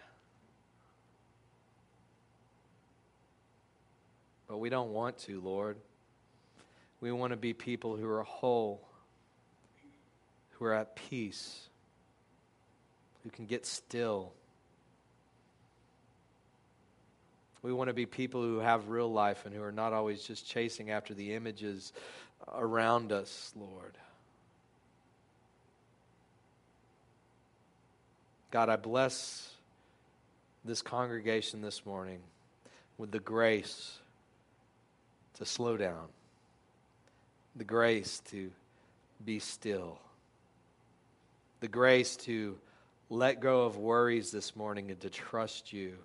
But 4.46 4.58
we 4.58 4.70
don't 4.70 4.92
want 4.92 5.18
to, 5.18 5.40
Lord. 5.40 5.76
We 7.00 7.10
want 7.10 7.32
to 7.32 7.36
be 7.36 7.52
people 7.52 7.96
who 7.96 8.08
are 8.08 8.22
whole, 8.22 8.80
who 10.52 10.66
are 10.66 10.74
at 10.74 10.94
peace, 10.94 11.62
who 13.24 13.30
can 13.30 13.46
get 13.46 13.66
still. 13.66 14.34
We 17.62 17.72
want 17.72 17.88
to 17.88 17.94
be 17.94 18.06
people 18.06 18.42
who 18.42 18.58
have 18.58 18.88
real 18.88 19.10
life 19.10 19.46
and 19.46 19.54
who 19.54 19.62
are 19.62 19.72
not 19.72 19.92
always 19.92 20.22
just 20.22 20.48
chasing 20.48 20.90
after 20.90 21.14
the 21.14 21.34
images 21.34 21.92
around 22.52 23.12
us, 23.12 23.52
Lord. 23.56 23.96
God, 28.50 28.68
I 28.68 28.76
bless 28.76 29.50
this 30.64 30.82
congregation 30.82 31.62
this 31.62 31.86
morning 31.86 32.18
with 32.98 33.10
the 33.10 33.20
grace 33.20 33.98
to 35.34 35.46
slow 35.46 35.76
down, 35.76 36.08
the 37.56 37.64
grace 37.64 38.20
to 38.30 38.50
be 39.24 39.38
still, 39.38 39.98
the 41.60 41.68
grace 41.68 42.16
to 42.16 42.58
let 43.08 43.40
go 43.40 43.64
of 43.64 43.76
worries 43.76 44.30
this 44.30 44.54
morning 44.56 44.90
and 44.90 45.00
to 45.00 45.10
trust 45.10 45.72
you. 45.72 45.96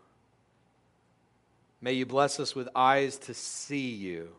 May 1.82 1.94
you 1.94 2.06
bless 2.06 2.40
us 2.40 2.56
with 2.56 2.70
eyes 2.76 3.18
to 3.20 3.34
see 3.34 3.90
you 3.90 4.30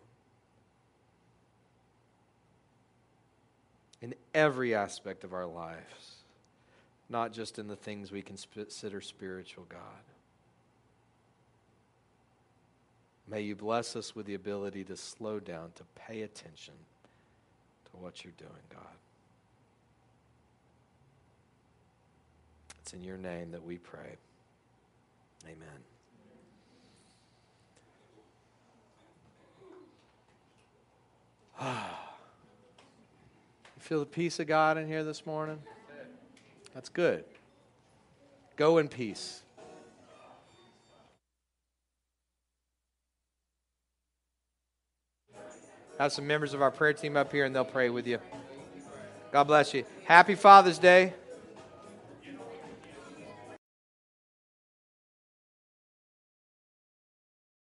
in 4.02 4.14
every 4.34 4.74
aspect 4.74 5.24
of 5.24 5.32
our 5.32 5.46
lives, 5.46 6.16
not 7.08 7.32
just 7.32 7.58
in 7.58 7.68
the 7.68 7.76
things 7.76 8.10
we 8.10 8.22
consider 8.22 9.00
spiritual, 9.00 9.66
God. 9.68 9.80
May 13.30 13.42
you 13.42 13.54
bless 13.54 13.94
us 13.94 14.16
with 14.16 14.26
the 14.26 14.34
ability 14.34 14.84
to 14.84 14.96
slow 14.96 15.38
down, 15.38 15.72
to 15.76 15.84
pay 15.94 16.22
attention 16.22 16.74
to 17.84 17.90
what 17.98 18.24
you're 18.24 18.32
doing, 18.38 18.50
God. 18.70 18.82
It's 22.80 22.94
in 22.94 23.04
your 23.04 23.18
name 23.18 23.50
that 23.50 23.62
we 23.62 23.76
pray. 23.76 24.16
Amen. 25.44 25.87
you 31.64 31.66
feel 33.80 34.00
the 34.00 34.06
peace 34.06 34.38
of 34.38 34.46
God 34.46 34.78
in 34.78 34.86
here 34.86 35.02
this 35.02 35.26
morning? 35.26 35.58
That's 36.74 36.88
good. 36.88 37.24
Go 38.56 38.78
in 38.78 38.88
peace. 38.88 39.42
Have 45.98 46.12
some 46.12 46.28
members 46.28 46.54
of 46.54 46.62
our 46.62 46.70
prayer 46.70 46.92
team 46.92 47.16
up 47.16 47.32
here 47.32 47.44
and 47.44 47.54
they'll 47.54 47.64
pray 47.64 47.90
with 47.90 48.06
you. 48.06 48.18
God 49.32 49.44
bless 49.44 49.74
you. 49.74 49.84
Happy 50.04 50.36
Father's 50.36 50.78
Day. 50.78 51.12